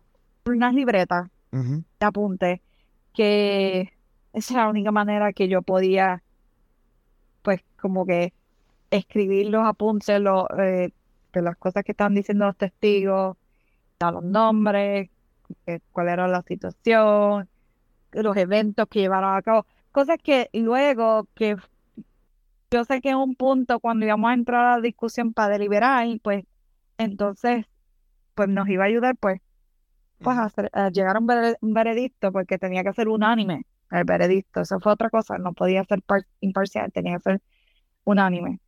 unas 0.46 0.74
libretas 0.74 1.28
de 1.50 1.84
apunte 2.00 2.62
que 3.12 3.92
esa 4.34 4.54
es 4.54 4.56
la 4.56 4.68
única 4.68 4.92
manera 4.92 5.32
que 5.32 5.48
yo 5.48 5.62
podía, 5.62 6.22
pues, 7.42 7.62
como 7.80 8.04
que 8.04 8.32
escribir 8.90 9.48
los 9.48 9.64
apuntes 9.64 10.20
eh, 10.58 10.90
de 11.32 11.42
las 11.42 11.56
cosas 11.56 11.84
que 11.84 11.92
estaban 11.92 12.14
diciendo 12.14 12.46
los 12.46 12.56
testigos, 12.56 13.36
los 14.00 14.22
nombres, 14.22 15.10
cuál 15.92 16.08
era 16.08 16.28
la 16.28 16.42
situación, 16.42 17.48
los 18.12 18.36
eventos 18.36 18.88
que 18.88 19.00
llevaron 19.00 19.34
a 19.34 19.42
cabo, 19.42 19.66
cosas 19.92 20.18
que 20.22 20.50
luego 20.52 21.28
que 21.34 21.56
yo 22.70 22.84
sé 22.84 23.00
que 23.00 23.10
en 23.10 23.16
un 23.16 23.36
punto 23.36 23.80
cuando 23.80 24.04
íbamos 24.04 24.30
a 24.30 24.34
entrar 24.34 24.64
a 24.66 24.76
la 24.76 24.82
discusión 24.82 25.32
para 25.32 25.52
deliberar, 25.52 26.06
pues 26.22 26.44
entonces 26.98 27.66
pues 28.34 28.48
nos 28.48 28.68
iba 28.68 28.84
a 28.84 28.86
ayudar 28.88 29.16
pues 29.16 29.40
pues 30.18 30.38
hacer, 30.38 30.70
llegar 30.92 31.16
a 31.16 31.20
un, 31.20 31.74
veredicto 31.74 32.32
porque 32.32 32.58
tenía 32.58 32.82
que 32.82 32.92
ser 32.92 33.08
unánime 33.08 33.66
el 33.90 34.04
veredicto. 34.04 34.60
Eso 34.60 34.80
fue 34.80 34.92
otra 34.92 35.10
cosa, 35.10 35.38
no 35.38 35.52
podía 35.52 35.84
ser 35.84 36.02
imparcial, 36.40 36.92
tenía 36.92 37.16
que 37.16 37.22
ser 37.22 37.42
unánime. 38.04 38.60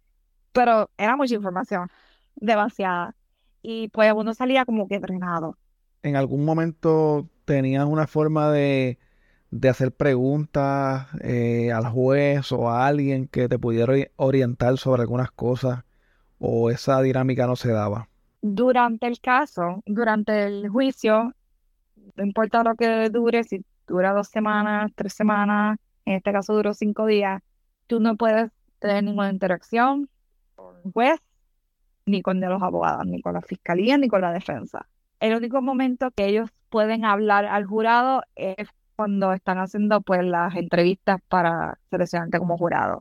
Pero 0.52 0.90
era 0.96 1.16
mucha 1.16 1.34
información, 1.34 1.90
demasiada. 2.34 3.14
Y 3.62 3.88
pues 3.88 4.12
uno 4.14 4.34
salía 4.34 4.64
como 4.64 4.88
que 4.88 5.00
drenado. 5.00 5.58
¿En 6.02 6.16
algún 6.16 6.44
momento 6.44 7.28
tenías 7.44 7.84
una 7.84 8.06
forma 8.06 8.50
de, 8.50 8.98
de 9.50 9.68
hacer 9.68 9.92
preguntas 9.92 11.08
eh, 11.20 11.72
al 11.72 11.86
juez 11.86 12.52
o 12.52 12.70
a 12.70 12.86
alguien 12.86 13.26
que 13.28 13.48
te 13.48 13.58
pudiera 13.58 13.92
orientar 14.16 14.78
sobre 14.78 15.02
algunas 15.02 15.30
cosas? 15.30 15.84
¿O 16.38 16.70
esa 16.70 17.00
dinámica 17.02 17.46
no 17.46 17.56
se 17.56 17.72
daba? 17.72 18.08
Durante 18.42 19.06
el 19.06 19.20
caso, 19.20 19.82
durante 19.86 20.44
el 20.44 20.68
juicio, 20.68 21.34
no 22.14 22.24
importa 22.24 22.62
lo 22.62 22.76
que 22.76 23.10
dure, 23.10 23.42
si 23.44 23.64
dura 23.86 24.12
dos 24.12 24.28
semanas, 24.28 24.92
tres 24.94 25.12
semanas, 25.14 25.78
en 26.04 26.14
este 26.14 26.32
caso 26.32 26.54
duró 26.54 26.74
cinco 26.74 27.06
días, 27.06 27.42
tú 27.86 28.00
no 28.00 28.16
puedes 28.16 28.50
tener 28.78 29.04
ninguna 29.04 29.30
interacción 29.30 30.08
con 30.54 30.76
el 30.84 30.92
juez, 30.92 31.20
ni 32.06 32.22
con 32.22 32.40
los 32.40 32.62
abogados, 32.62 33.06
ni 33.06 33.20
con 33.20 33.34
la 33.34 33.42
fiscalía, 33.42 33.98
ni 33.98 34.08
con 34.08 34.20
la 34.20 34.32
defensa. 34.32 34.86
El 35.20 35.34
único 35.34 35.60
momento 35.62 36.10
que 36.10 36.26
ellos 36.26 36.50
pueden 36.68 37.04
hablar 37.04 37.46
al 37.46 37.66
jurado 37.66 38.22
es 38.34 38.68
cuando 38.96 39.32
están 39.32 39.58
haciendo 39.58 40.00
pues 40.00 40.24
las 40.24 40.54
entrevistas 40.56 41.20
para 41.28 41.78
seleccionarte 41.90 42.38
como 42.38 42.56
jurado. 42.56 43.00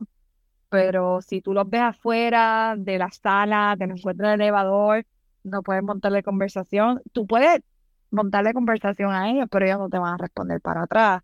Pero 0.68 1.20
si 1.22 1.40
tú 1.40 1.54
los 1.54 1.68
ves 1.68 1.82
afuera 1.82 2.74
de 2.76 2.98
la 2.98 3.10
sala, 3.10 3.76
te 3.78 3.84
encuentras 3.84 4.28
en 4.28 4.34
el 4.34 4.40
elevador, 4.42 5.06
no 5.44 5.62
puedes 5.62 5.82
montarle 5.82 6.22
conversación. 6.22 7.00
Tú 7.12 7.26
puedes 7.26 7.62
montarle 8.10 8.54
conversación 8.54 9.12
a 9.12 9.30
ellos, 9.30 9.46
pero 9.50 9.66
ellos 9.66 9.78
no 9.78 9.88
te 9.90 9.98
van 9.98 10.14
a 10.14 10.16
responder 10.18 10.60
para 10.60 10.82
atrás. 10.84 11.22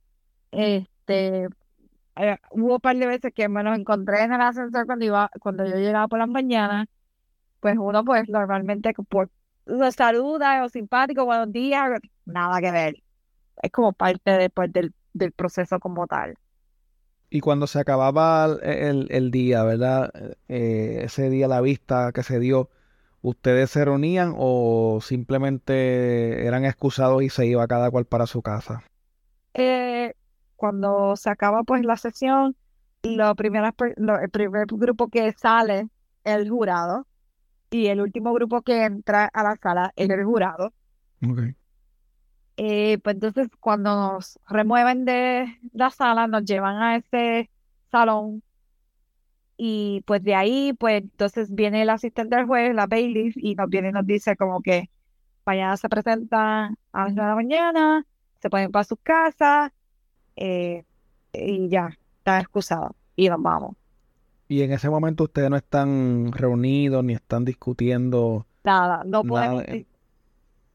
Este, 0.52 1.48
eh, 2.16 2.38
hubo 2.52 2.74
un 2.76 2.80
par 2.80 2.96
de 2.96 3.06
veces 3.06 3.32
que 3.34 3.48
me 3.48 3.62
los 3.62 3.78
encontré 3.78 4.22
en 4.22 4.32
el 4.32 4.40
ascensor 4.40 4.86
cuando 4.86 5.04
iba, 5.04 5.30
cuando 5.40 5.66
yo 5.66 5.76
llegaba 5.76 6.08
por 6.08 6.18
las 6.20 6.28
mañanas, 6.28 6.86
pues 7.60 7.76
uno 7.78 8.04
pues 8.04 8.28
normalmente 8.28 8.92
por 9.08 9.30
los 9.66 9.94
saluda 9.94 10.64
o 10.64 10.68
simpático, 10.68 11.24
buenos 11.24 11.52
días, 11.52 12.00
nada 12.26 12.60
que 12.60 12.70
ver. 12.72 12.96
Es 13.62 13.70
como 13.72 13.92
parte 13.92 14.32
después 14.32 14.72
del, 14.72 14.94
del 15.14 15.32
proceso 15.32 15.80
como 15.80 16.06
tal. 16.06 16.36
Y 17.30 17.40
cuando 17.40 17.66
se 17.66 17.78
acababa 17.80 18.58
el, 18.62 19.06
el 19.10 19.30
día, 19.30 19.64
¿verdad? 19.64 20.12
Eh, 20.48 21.00
ese 21.04 21.30
día 21.30 21.48
la 21.48 21.60
vista 21.62 22.12
que 22.12 22.22
se 22.22 22.38
dio, 22.38 22.68
¿ustedes 23.22 23.70
se 23.70 23.84
reunían 23.84 24.34
o 24.36 24.98
simplemente 25.00 26.44
eran 26.44 26.64
excusados 26.64 27.22
y 27.22 27.30
se 27.30 27.46
iba 27.46 27.66
cada 27.66 27.90
cual 27.90 28.04
para 28.04 28.26
su 28.26 28.42
casa? 28.42 28.82
Eh, 29.54 30.14
cuando 30.56 31.16
se 31.16 31.30
acaba 31.30 31.62
pues 31.62 31.84
la 31.84 31.96
sesión, 31.96 32.56
lo 33.02 33.30
el 33.30 34.30
primer 34.30 34.66
grupo 34.66 35.08
que 35.08 35.32
sale 35.32 35.88
es 36.24 36.36
el 36.36 36.50
jurado 36.50 37.06
y 37.70 37.86
el 37.86 38.00
último 38.00 38.32
grupo 38.32 38.62
que 38.62 38.84
entra 38.84 39.24
a 39.32 39.42
la 39.42 39.56
sala 39.56 39.92
es 39.96 40.10
el 40.10 40.24
jurado. 40.24 40.72
Okay. 41.26 41.54
Eh, 42.56 42.98
pues 43.02 43.14
entonces 43.14 43.48
cuando 43.60 43.94
nos 43.96 44.38
remueven 44.48 45.04
de 45.04 45.46
la 45.72 45.90
sala, 45.90 46.26
nos 46.26 46.44
llevan 46.44 46.76
a 46.82 46.96
ese 46.96 47.50
salón 47.90 48.42
y 49.64 50.02
pues 50.06 50.24
de 50.24 50.34
ahí, 50.34 50.72
pues 50.72 51.02
entonces 51.02 51.54
viene 51.54 51.82
el 51.82 51.90
asistente 51.90 52.34
del 52.34 52.46
juez, 52.46 52.74
la 52.74 52.88
bailiff, 52.88 53.36
y 53.36 53.54
nos 53.54 53.70
viene 53.70 53.90
y 53.90 53.92
nos 53.92 54.04
dice 54.04 54.34
como 54.34 54.60
que 54.60 54.90
mañana 55.46 55.76
se 55.76 55.88
presenta 55.88 56.74
a 56.92 57.04
las 57.04 57.14
9 57.14 57.22
de 57.22 57.28
la 57.28 57.34
mañana, 57.36 58.06
se 58.40 58.50
pueden 58.50 58.72
para 58.72 58.82
sus 58.82 58.98
casas 59.04 59.70
eh, 60.34 60.82
y 61.32 61.68
ya, 61.68 61.96
está 62.18 62.40
excusado 62.40 62.96
y 63.14 63.28
nos 63.28 63.40
vamos. 63.40 63.76
Y 64.48 64.62
en 64.62 64.72
ese 64.72 64.90
momento 64.90 65.22
ustedes 65.22 65.48
no 65.48 65.54
están 65.54 66.32
reunidos 66.32 67.04
ni 67.04 67.12
están 67.12 67.44
discutiendo 67.44 68.44
nada, 68.64 69.04
no 69.06 69.22
podemos, 69.22 69.62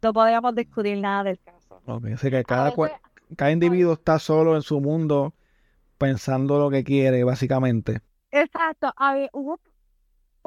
no 0.01 0.13
podíamos 0.13 0.55
discutir 0.55 0.97
nada 0.97 1.25
del 1.25 1.39
caso. 1.39 1.81
Ok, 1.87 2.05
así 2.13 2.29
que 2.29 2.41
cada, 2.45 2.73
cada 3.35 3.51
individuo 3.51 3.91
está 3.91 4.17
solo 4.17 4.55
en 4.55 4.61
su 4.61 4.79
mundo 4.79 5.33
pensando 5.97 6.57
lo 6.57 6.69
que 6.69 6.85
quiere, 6.85 7.25
básicamente. 7.25 7.99
Exacto, 8.41 8.93
a 8.95 9.13
ver, 9.13 9.29
hubo, 9.33 9.59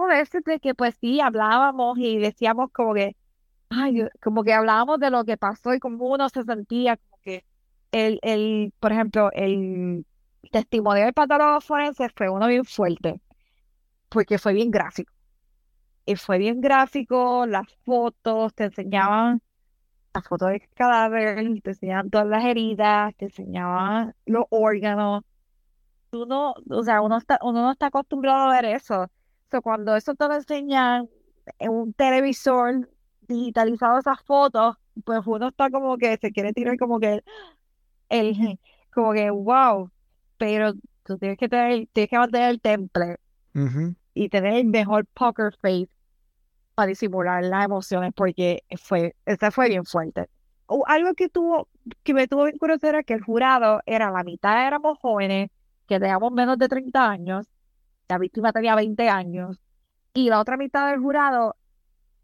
veces 0.08 0.44
de 0.44 0.60
que 0.60 0.74
pues 0.74 0.96
sí 1.00 1.20
hablábamos 1.20 1.98
y 1.98 2.18
decíamos 2.18 2.70
como 2.72 2.94
que, 2.94 3.16
ay, 3.70 4.04
como 4.22 4.44
que 4.44 4.52
hablábamos 4.54 5.00
de 5.00 5.10
lo 5.10 5.24
que 5.24 5.36
pasó 5.36 5.74
y 5.74 5.80
como 5.80 6.06
uno 6.08 6.28
se 6.28 6.44
sentía 6.44 6.96
como 6.98 7.18
que 7.22 7.44
el, 7.92 8.20
el 8.22 8.72
por 8.80 8.92
ejemplo, 8.92 9.30
el 9.34 10.06
testimonio 10.52 11.04
del 11.04 11.14
patólogo 11.14 11.60
forense 11.60 12.08
fue 12.16 12.28
uno 12.30 12.46
bien 12.48 12.64
fuerte, 12.64 13.20
porque 14.10 14.38
fue 14.38 14.54
bien 14.54 14.70
gráfico. 14.70 15.12
Y 16.06 16.16
fue 16.16 16.38
bien 16.38 16.60
gráfico, 16.60 17.46
las 17.46 17.66
fotos, 17.84 18.54
te 18.54 18.64
enseñaban 18.64 19.42
las 20.14 20.24
fotos 20.28 20.50
del 20.50 20.62
cadáver, 20.74 21.62
te 21.62 21.70
enseñaban 21.70 22.10
todas 22.10 22.26
las 22.28 22.44
heridas, 22.44 23.14
te 23.16 23.26
enseñaban 23.26 24.14
los 24.26 24.44
órganos, 24.50 25.24
uno, 26.12 26.54
o 26.68 26.82
sea, 26.82 27.02
uno 27.02 27.18
está, 27.18 27.38
uno 27.42 27.62
no 27.62 27.72
está 27.72 27.86
acostumbrado 27.86 28.50
a 28.50 28.52
ver 28.52 28.64
eso. 28.64 29.10
O 29.52 29.62
cuando 29.62 29.96
eso 29.96 30.14
te 30.14 30.28
lo 30.28 30.34
enseñan 30.34 31.08
en 31.58 31.70
un 31.70 31.92
televisor 31.92 32.88
digitalizado 33.22 33.98
esas 33.98 34.22
fotos, 34.22 34.76
pues 35.04 35.20
uno 35.26 35.48
está 35.48 35.70
como 35.70 35.96
que 35.96 36.16
se 36.18 36.32
quiere 36.32 36.52
tirar 36.52 36.76
como 36.78 37.00
que 37.00 37.22
el, 38.08 38.58
como 38.92 39.12
que 39.12 39.30
wow, 39.30 39.90
pero 40.36 40.72
tú 41.04 41.18
tienes 41.18 41.38
que 41.38 41.48
tener, 41.48 41.88
tienes 41.92 42.10
que 42.10 42.18
mantener 42.18 42.50
el 42.50 42.60
temple 42.60 43.16
y 44.14 44.28
tener 44.28 44.54
el 44.54 44.66
mejor 44.66 45.06
poker 45.06 45.52
face 45.60 45.88
para 46.74 46.88
disimular 46.88 47.44
las 47.44 47.64
emociones 47.64 48.12
porque 48.14 48.62
fue, 48.78 49.16
ese 49.26 49.50
fue 49.50 49.68
bien 49.68 49.84
fuerte. 49.84 50.28
O 50.66 50.84
algo 50.86 51.14
que 51.14 51.28
tuvo, 51.28 51.68
que 52.04 52.14
me 52.14 52.28
tuvo 52.28 52.44
bien 52.44 52.58
curioso 52.58 52.86
era 52.86 53.02
que 53.02 53.14
el 53.14 53.22
jurado 53.22 53.80
era 53.86 54.10
la 54.12 54.22
mitad 54.22 54.66
éramos 54.66 54.98
jóvenes 55.00 55.50
que 55.90 55.98
teníamos 55.98 56.30
menos 56.30 56.56
de 56.56 56.68
30 56.68 57.10
años, 57.10 57.46
la 58.08 58.16
víctima 58.18 58.52
tenía 58.52 58.76
20 58.76 59.08
años, 59.08 59.60
y 60.14 60.28
la 60.28 60.38
otra 60.38 60.56
mitad 60.56 60.88
del 60.88 61.00
jurado 61.00 61.56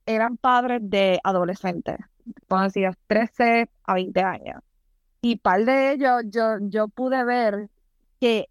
eran 0.07 0.37
padres 0.37 0.83
de 0.85 1.19
adolescentes, 1.25 1.97
podemos 2.47 2.73
decir 2.73 2.97
13 3.09 3.69
a 3.83 3.95
20 3.95 4.21
años. 4.21 4.63
Y 5.21 5.39
par 5.39 5.65
de 5.65 5.91
ellos, 5.91 6.23
yo, 6.31 6.59
yo 6.61 6.87
pude 6.87 7.25
ver 7.25 7.69
que 8.21 8.49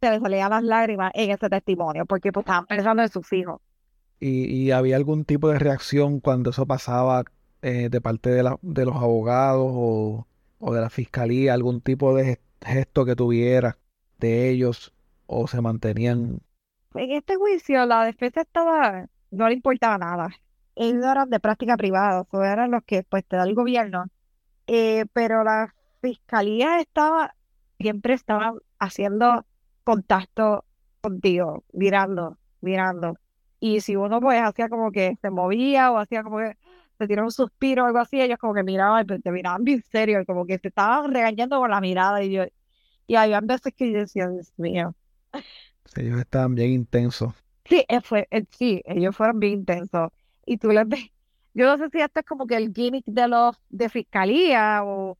se 0.00 0.10
les 0.10 0.22
salían 0.22 0.50
las 0.50 0.62
lágrimas 0.62 1.10
en 1.14 1.32
ese 1.32 1.50
testimonio, 1.50 2.06
porque 2.06 2.30
pues, 2.30 2.44
estaban 2.44 2.66
pensando 2.66 3.02
en 3.02 3.08
sus 3.08 3.32
hijos. 3.32 3.60
¿Y, 4.20 4.70
había 4.70 4.94
algún 4.94 5.24
tipo 5.24 5.48
de 5.48 5.58
reacción 5.58 6.20
cuando 6.20 6.50
eso 6.50 6.64
pasaba 6.64 7.24
eh, 7.60 7.88
de 7.90 8.00
parte 8.00 8.30
de, 8.30 8.44
los 8.44 8.94
abogados 8.94 9.68
o, 9.68 10.28
o 10.60 10.72
de 10.72 10.80
la 10.80 10.90
fiscalía? 10.90 11.54
¿Algún 11.54 11.80
tipo 11.80 12.14
de 12.14 12.38
gesto 12.64 13.04
que 13.04 13.16
tuviera? 13.16 13.78
De 14.18 14.50
ellos 14.50 14.92
o 15.26 15.46
se 15.46 15.60
mantenían? 15.60 16.40
En 16.94 17.10
este 17.10 17.36
juicio 17.36 17.84
la 17.86 18.04
defensa 18.04 18.42
estaba, 18.42 19.06
no 19.30 19.48
le 19.48 19.54
importaba 19.54 19.98
nada. 19.98 20.28
Ellos 20.76 21.04
eran 21.04 21.30
de 21.30 21.40
práctica 21.40 21.76
privada, 21.76 22.26
o 22.28 22.42
eran 22.42 22.70
los 22.70 22.82
que 22.84 23.02
pues 23.04 23.24
te 23.26 23.36
da 23.36 23.44
el 23.44 23.54
gobierno. 23.54 24.06
Eh, 24.66 25.04
pero 25.12 25.44
la 25.44 25.74
fiscalía 26.00 26.80
estaba, 26.80 27.34
siempre 27.78 28.14
estaba 28.14 28.54
haciendo 28.78 29.44
contacto 29.84 30.64
contigo, 31.00 31.64
mirando, 31.72 32.38
mirando. 32.60 33.16
Y 33.60 33.80
si 33.80 33.96
uno 33.96 34.20
pues 34.20 34.40
hacía 34.42 34.68
como 34.68 34.90
que 34.90 35.16
se 35.20 35.30
movía 35.30 35.92
o 35.92 35.98
hacía 35.98 36.22
como 36.22 36.38
que 36.38 36.56
se 36.98 37.06
tiró 37.06 37.24
un 37.24 37.30
suspiro 37.30 37.84
o 37.84 37.86
algo 37.86 37.98
así, 37.98 38.20
ellos 38.20 38.38
como 38.38 38.54
que 38.54 38.62
miraban, 38.62 39.06
te 39.06 39.30
miraban 39.30 39.64
bien 39.64 39.82
serio, 39.82 40.24
como 40.26 40.46
que 40.46 40.58
te 40.58 40.68
estaban 40.68 41.12
regañando 41.12 41.58
con 41.58 41.70
la 41.70 41.80
mirada 41.80 42.22
y 42.22 42.32
yo, 42.32 42.44
y 43.06 43.16
había 43.16 43.40
veces 43.40 43.72
que 43.76 43.92
yo 43.92 43.98
decía, 44.00 44.28
Dios 44.28 44.52
mío. 44.56 44.94
ellos 45.96 46.20
estaban 46.20 46.54
bien 46.54 46.70
intensos. 46.70 47.32
Sí, 47.64 47.84
eh, 47.88 48.00
fue, 48.02 48.28
eh, 48.30 48.44
sí, 48.50 48.82
ellos 48.84 49.16
fueron 49.16 49.38
bien 49.40 49.54
intensos. 49.54 50.10
Y 50.46 50.58
tú 50.58 50.70
les 50.70 50.86
ves, 50.86 51.10
yo 51.54 51.66
no 51.66 51.78
sé 51.82 51.90
si 51.90 52.00
esto 52.00 52.20
es 52.20 52.26
como 52.26 52.46
que 52.46 52.56
el 52.56 52.72
gimmick 52.74 53.04
de 53.06 53.28
los 53.28 53.56
de 53.70 53.88
fiscalía 53.88 54.82
o 54.84 55.16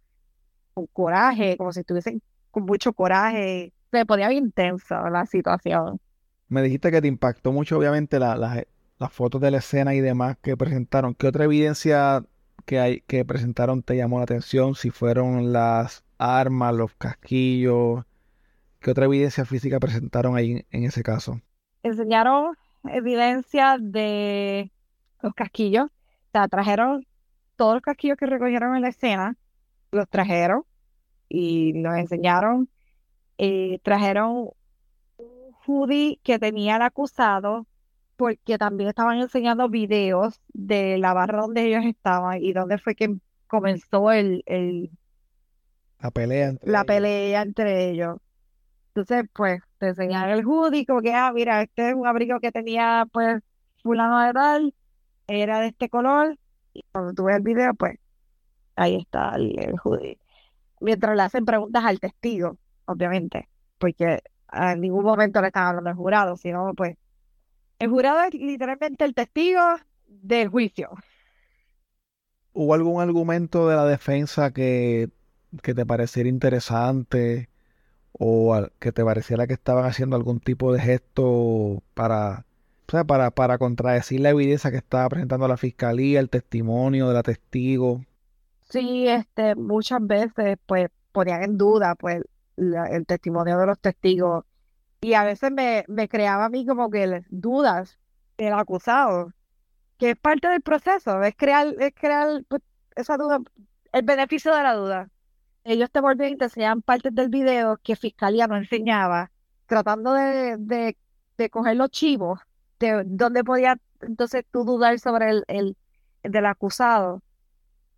con 0.75 0.87
coraje, 0.88 1.57
como 1.57 1.73
si 1.73 1.81
estuviesen 1.81 2.20
con 2.51 2.64
mucho 2.64 2.92
coraje. 2.92 3.73
Se 3.90 4.05
ponía 4.05 4.29
bien 4.29 4.44
intenso 4.44 4.97
la 5.09 5.25
situación. 5.27 6.01
Me 6.49 6.62
dijiste 6.62 6.90
que 6.90 7.01
te 7.01 7.09
impactó 7.09 7.53
mucho, 7.53 7.79
obviamente, 7.79 8.18
la, 8.18 8.37
las 8.99 9.12
fotos 9.12 9.40
de 9.40 9.51
la 9.51 9.59
escena 9.59 9.94
y 9.94 10.01
demás 10.01 10.37
que 10.42 10.57
presentaron. 10.57 11.14
¿Qué 11.14 11.29
otra 11.29 11.44
evidencia 11.44 12.25
que 12.66 12.81
hay 12.81 13.01
que 13.03 13.25
presentaron 13.25 13.83
te 13.83 13.97
llamó 13.97 14.18
la 14.18 14.25
atención? 14.25 14.75
Si 14.75 14.90
fueron 14.90 15.53
las 15.53 16.05
armas, 16.25 16.75
los 16.75 16.95
casquillos. 16.95 18.05
¿Qué 18.81 18.91
otra 18.91 19.07
evidencia 19.07 19.45
física 19.45 19.81
presentaron 19.81 20.37
ahí 20.37 20.65
en 20.71 20.85
ese 20.85 21.03
caso? 21.03 21.41
Enseñaron 21.83 22.57
evidencia 22.85 23.79
de 23.81 24.71
los 25.23 25.35
casquillos. 25.35 25.87
O 25.87 26.31
sea, 26.33 26.49
trajeron 26.49 27.07
todos 27.57 27.75
los 27.75 27.83
casquillos 27.83 28.17
que 28.19 28.27
recogieron 28.27 28.75
en 28.77 28.83
la 28.83 28.89
escena, 28.89 29.37
los 29.91 30.09
trajeron 30.09 30.65
y 31.29 31.73
los 31.81 31.95
enseñaron. 31.97 32.69
Eh, 33.39 33.81
trajeron 33.83 34.51
un 35.17 35.55
hoodie 35.67 36.21
que 36.23 36.39
tenía 36.39 36.77
el 36.77 36.83
acusado 36.83 37.67
porque 38.17 38.59
también 38.59 38.91
estaban 38.91 39.19
enseñando 39.19 39.69
videos 39.69 40.41
de 40.53 40.99
la 40.99 41.15
barra 41.15 41.43
donde 41.43 41.65
ellos 41.67 41.85
estaban 41.85 42.43
y 42.43 42.53
donde 42.53 42.79
fue 42.79 42.95
que 42.95 43.17
comenzó 43.47 44.13
el, 44.13 44.43
el 44.47 44.91
la 46.01 46.11
pelea 46.11 46.49
entre 46.49 46.71
la 46.71 46.85
pelea 46.85 47.43
entre 47.43 47.91
ellos. 47.91 48.19
Entonces, 48.95 49.29
pues, 49.33 49.61
te 49.79 49.89
enseñaron 49.89 50.31
el 50.39 50.47
hoodie, 50.47 50.87
como 50.87 51.03
que, 51.03 51.13
ah, 51.13 51.33
mira, 51.35 51.63
este 51.63 51.89
es 51.91 51.95
un 51.95 52.07
abrigo 52.07 52.39
que 52.39 52.53
tenía, 52.53 53.07
pues, 53.13 53.43
fulano 53.83 54.21
de 54.21 54.33
tal, 54.33 54.75
era 55.27 55.61
de 55.61 55.69
este 55.69 55.89
color, 55.89 56.39
y 56.73 56.85
cuando 56.93 57.13
tú 57.13 57.25
ves 57.25 57.37
el 57.37 57.43
video, 57.43 57.75
pues, 57.75 57.99
ahí 58.77 58.97
está 58.97 59.35
el, 59.35 59.59
el 59.59 59.75
hoodie. 59.83 60.19
Mientras 60.81 61.17
le 61.17 61.23
hacen 61.23 61.45
preguntas 61.45 61.85
al 61.85 61.99
testigo, 61.99 62.57
obviamente, 62.85 63.49
porque 63.79 64.23
en 64.53 64.81
ningún 64.81 65.05
momento 65.05 65.41
le 65.41 65.49
están 65.49 65.67
hablando 65.67 65.91
al 65.91 65.97
jurado, 65.97 66.37
sino, 66.37 66.73
pues, 66.77 66.97
el 67.81 67.91
jurado 67.91 68.23
es 68.23 68.35
literalmente 68.35 69.05
el 69.05 69.15
testigo 69.15 69.61
del 70.07 70.49
juicio. 70.49 70.91
¿Hubo 72.53 72.75
algún 72.75 73.03
argumento 73.03 73.69
de 73.69 73.75
la 73.75 73.85
defensa 73.85 74.53
que, 74.53 75.11
que 75.62 75.75
te 75.75 75.87
pareciera 75.87 76.29
interesante 76.29 77.49
o 78.12 78.69
que 78.79 78.93
te 78.93 79.05
pareciera 79.05 79.47
que 79.47 79.55
estaban 79.55 79.85
haciendo 79.85 80.17
algún 80.17 80.40
tipo 80.40 80.73
de 80.73 80.81
gesto 80.81 81.83
para, 81.95 82.45
para, 83.07 83.31
para 83.31 83.59
contradecir 83.59 84.21
la 84.21 84.31
evidencia 84.31 84.71
que 84.71 84.77
estaba 84.77 85.09
presentando 85.09 85.49
la 85.49 85.57
fiscalía, 85.57 86.21
el 86.21 86.31
testimonio 86.31 87.09
de 87.09 87.14
la 87.14 87.23
testigo? 87.23 88.05
Sí, 88.71 89.09
este, 89.09 89.55
muchas 89.57 90.07
veces 90.07 90.57
pues 90.67 90.88
ponían 91.12 91.43
en 91.43 91.59
duda 91.59 91.95
pues 91.95 92.23
el 92.57 93.07
testimonio 93.07 93.59
de 93.59 93.67
los 93.67 93.79
testigos 93.79 94.45
y 95.01 95.14
a 95.14 95.25
veces 95.25 95.51
me, 95.53 95.85
me 95.88 96.09
creaba 96.09 96.47
a 96.47 96.49
mí 96.49 96.64
como 96.64 96.88
que 96.88 97.25
dudas 97.29 97.99
del 98.38 98.55
acusado, 98.55 99.33
que 99.99 100.11
es 100.11 100.17
parte 100.17 100.49
del 100.49 100.62
proceso, 100.62 101.23
es 101.23 101.35
crear, 101.37 101.75
es 101.79 101.93
crear 101.95 102.43
pues, 102.49 102.62
esa 102.97 103.17
duda, 103.17 103.40
el 103.93 104.03
beneficio 104.03 104.55
de 104.55 104.62
la 104.62 104.75
duda. 104.75 105.11
Ellos 105.64 105.90
te 105.90 106.00
volvían 106.00 106.33
y 106.33 106.37
te 106.37 106.44
enseñaban 106.44 106.83
partes 106.83 107.14
del 107.14 107.31
video 107.31 107.79
que 107.83 107.96
Fiscalía 107.96 108.46
no 108.46 108.57
enseñaba, 108.57 109.31
tratando 109.66 110.12
de, 110.12 110.57
de, 110.59 110.96
de 111.38 111.50
coger 111.50 111.77
los 111.77 111.90
chivos, 111.90 112.38
de 112.79 113.03
donde 113.07 113.42
podía 113.44 113.79
entonces 114.03 114.44
tú 114.50 114.64
dudar 114.64 114.98
sobre 114.98 115.31
el, 115.31 115.44
el, 115.48 115.77
del 116.22 116.46
acusado. 116.46 117.22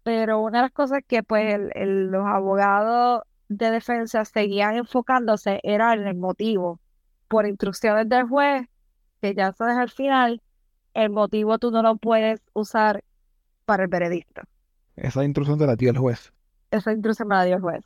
Pero 0.04 0.40
una 0.40 0.58
de 0.58 0.62
las 0.62 0.72
cosas 0.72 1.00
que 1.06 1.24
pues 1.24 1.58
los 1.74 2.26
abogados 2.26 3.22
de 3.48 3.72
defensa 3.72 4.24
seguían 4.24 4.76
enfocándose 4.76 5.60
era 5.64 5.92
en 5.94 6.06
el 6.06 6.16
motivo 6.16 6.80
por 7.26 7.46
instrucciones 7.46 8.08
del 8.08 8.28
juez, 8.28 8.68
que 9.20 9.34
ya 9.34 9.52
se 9.52 9.64
deja 9.64 9.82
al 9.82 9.90
final, 9.90 10.40
el 10.94 11.10
motivo 11.10 11.58
tú 11.58 11.72
no 11.72 11.82
lo 11.82 11.96
puedes 11.96 12.40
usar 12.52 13.02
para 13.64 13.82
el 13.82 13.88
veredicto. 13.88 14.42
Esa 14.94 15.24
instrucción 15.24 15.58
te 15.58 15.66
la 15.66 15.74
dio 15.74 15.90
el 15.90 15.98
juez. 15.98 16.32
Esa 16.76 16.92
instrucción 16.92 17.28
me 17.28 17.34
la 17.34 17.44
dio 17.44 17.56
el 17.56 17.62
juez. 17.62 17.84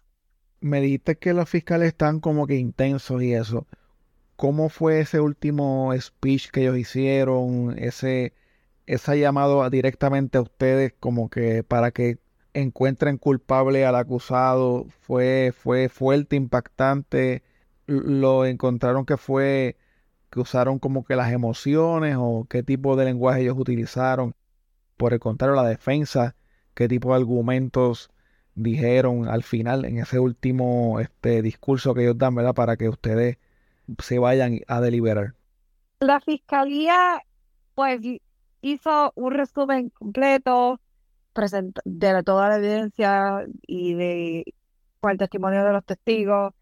Me 0.60 0.80
dijiste 0.80 1.16
que 1.16 1.32
los 1.32 1.48
fiscales 1.48 1.88
están 1.88 2.20
como 2.20 2.46
que 2.46 2.56
intensos 2.56 3.22
y 3.22 3.34
eso. 3.34 3.66
¿Cómo 4.36 4.68
fue 4.68 5.00
ese 5.00 5.20
último 5.20 5.92
speech 5.98 6.50
que 6.50 6.62
ellos 6.62 6.78
hicieron? 6.78 7.74
Ese, 7.78 8.34
ese 8.86 9.18
llamado 9.18 9.68
directamente 9.70 10.38
a 10.38 10.42
ustedes 10.42 10.94
como 10.98 11.30
que 11.30 11.62
para 11.62 11.90
que 11.90 12.18
encuentren 12.52 13.16
culpable 13.16 13.86
al 13.86 13.96
acusado 13.96 14.86
fue, 15.00 15.52
fue 15.56 15.88
fuerte, 15.88 16.36
impactante 16.36 17.42
lo 17.90 18.46
encontraron 18.46 19.04
que 19.04 19.16
fue 19.16 19.76
que 20.30 20.40
usaron 20.40 20.78
como 20.78 21.04
que 21.04 21.16
las 21.16 21.32
emociones 21.32 22.16
o 22.18 22.46
qué 22.48 22.62
tipo 22.62 22.96
de 22.96 23.04
lenguaje 23.04 23.42
ellos 23.42 23.56
utilizaron. 23.58 24.34
Por 24.96 25.12
el 25.12 25.20
contrario, 25.20 25.56
la 25.56 25.68
defensa, 25.68 26.36
qué 26.74 26.88
tipo 26.88 27.10
de 27.10 27.16
argumentos 27.16 28.10
dijeron 28.54 29.28
al 29.28 29.42
final 29.42 29.84
en 29.84 29.98
ese 29.98 30.18
último 30.18 31.00
este 31.00 31.42
discurso 31.42 31.94
que 31.94 32.02
ellos 32.02 32.18
dan, 32.18 32.34
¿verdad? 32.34 32.54
Para 32.54 32.76
que 32.76 32.88
ustedes 32.88 33.38
se 33.98 34.18
vayan 34.18 34.60
a 34.66 34.80
deliberar. 34.80 35.34
La 36.00 36.20
fiscalía, 36.20 37.22
pues, 37.74 38.00
hizo 38.62 39.12
un 39.14 39.32
resumen 39.32 39.90
completo 39.90 40.80
de 41.84 42.22
toda 42.22 42.48
la 42.50 42.56
evidencia 42.56 43.46
y 43.66 43.94
de 43.94 44.44
el 45.02 45.16
testimonio 45.16 45.64
de 45.64 45.72
los 45.72 45.84
testigos 45.84 46.52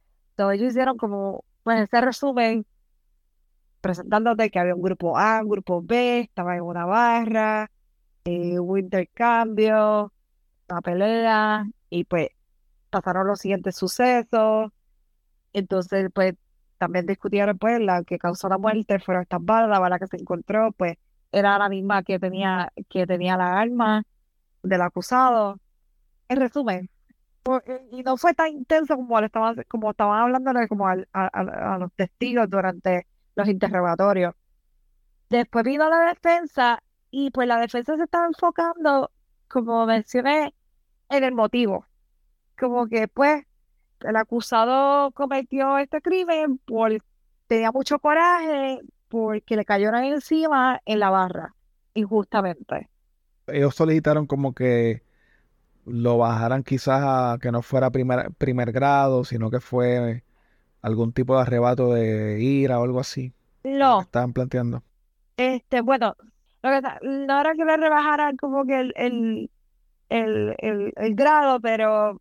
ellos 0.52 0.70
hicieron 0.70 0.96
como, 0.96 1.44
pues 1.62 1.82
ese 1.82 2.00
resumen, 2.00 2.64
presentándote 3.80 4.50
que 4.50 4.58
había 4.58 4.74
un 4.74 4.82
grupo 4.82 5.18
A, 5.18 5.40
un 5.42 5.48
grupo 5.48 5.82
B, 5.82 6.20
estaba 6.20 6.56
en 6.56 6.62
una 6.62 6.86
barra, 6.86 7.70
eh, 8.24 8.58
hubo 8.58 8.78
intercambio, 8.78 10.12
una 10.68 10.80
pelea, 10.80 11.66
y 11.90 12.04
pues 12.04 12.28
pasaron 12.90 13.26
los 13.26 13.40
siguientes 13.40 13.76
sucesos. 13.76 14.72
Entonces, 15.52 16.10
pues 16.14 16.34
también 16.78 17.06
discutieron, 17.06 17.58
pues, 17.58 17.80
la 17.80 18.04
que 18.04 18.18
causó 18.18 18.48
la 18.48 18.58
muerte 18.58 18.98
fueron 19.00 19.22
estas 19.22 19.44
balas, 19.44 19.70
la 19.70 19.78
bala 19.80 19.98
que 19.98 20.06
se 20.06 20.16
encontró, 20.16 20.72
pues, 20.72 20.96
era 21.32 21.58
la 21.58 21.68
misma 21.68 22.02
que 22.02 22.18
tenía, 22.18 22.72
que 22.88 23.06
tenía 23.06 23.36
la 23.36 23.58
arma 23.60 24.04
del 24.62 24.82
acusado. 24.82 25.58
En 26.28 26.38
resumen, 26.38 26.90
eh, 27.66 27.88
y 27.92 28.02
no 28.02 28.16
fue 28.16 28.34
tan 28.34 28.48
intenso 28.48 28.96
como, 28.96 29.18
estaban, 29.20 29.56
como 29.68 29.90
estaban 29.90 30.20
hablando 30.20 30.52
como 30.68 30.86
a, 30.88 31.78
los 31.78 31.92
testigos 31.94 32.48
durante 32.50 33.06
los 33.34 33.48
interrogatorios. 33.48 34.34
Después 35.30 35.64
vino 35.64 35.88
la 35.88 36.08
defensa 36.08 36.82
y 37.10 37.30
pues 37.30 37.48
la 37.48 37.58
defensa 37.58 37.96
se 37.96 38.04
estaba 38.04 38.26
enfocando, 38.26 39.10
como 39.48 39.86
mencioné, 39.86 40.54
en 41.08 41.24
el 41.24 41.34
motivo. 41.34 41.86
Como 42.58 42.86
que 42.86 43.08
pues 43.08 43.44
el 44.00 44.16
acusado 44.16 45.10
cometió 45.12 45.78
este 45.78 46.00
crimen 46.00 46.58
por 46.58 46.92
tenía 47.46 47.72
mucho 47.72 47.98
coraje 47.98 48.80
porque 49.08 49.56
le 49.56 49.64
cayeron 49.64 50.04
encima 50.04 50.80
en 50.84 51.00
la 51.00 51.10
barra 51.10 51.54
injustamente. 51.94 52.88
Ellos 53.46 53.74
solicitaron 53.74 54.26
como 54.26 54.54
que 54.54 55.02
lo 55.86 56.18
bajaran 56.18 56.62
quizás 56.62 57.02
a 57.02 57.38
que 57.40 57.50
no 57.50 57.62
fuera 57.62 57.90
primer, 57.90 58.30
primer 58.32 58.72
grado, 58.72 59.24
sino 59.24 59.50
que 59.50 59.60
fue 59.60 60.22
algún 60.82 61.12
tipo 61.12 61.34
de 61.34 61.42
arrebato 61.42 61.94
de 61.94 62.40
ira 62.40 62.78
o 62.78 62.84
algo 62.84 63.00
así. 63.00 63.32
No. 63.64 64.02
estaban 64.02 64.32
planteando. 64.32 64.82
Este, 65.36 65.80
bueno, 65.80 66.16
lo 66.62 66.70
que 66.70 66.80
no 67.02 67.40
era 67.40 67.54
que 67.54 67.64
le 67.64 67.76
rebajaran 67.76 68.36
como 68.36 68.64
que 68.66 68.80
el, 68.80 68.92
el, 68.96 69.50
el, 70.08 70.54
el, 70.58 71.14
grado, 71.14 71.60
pero 71.60 72.20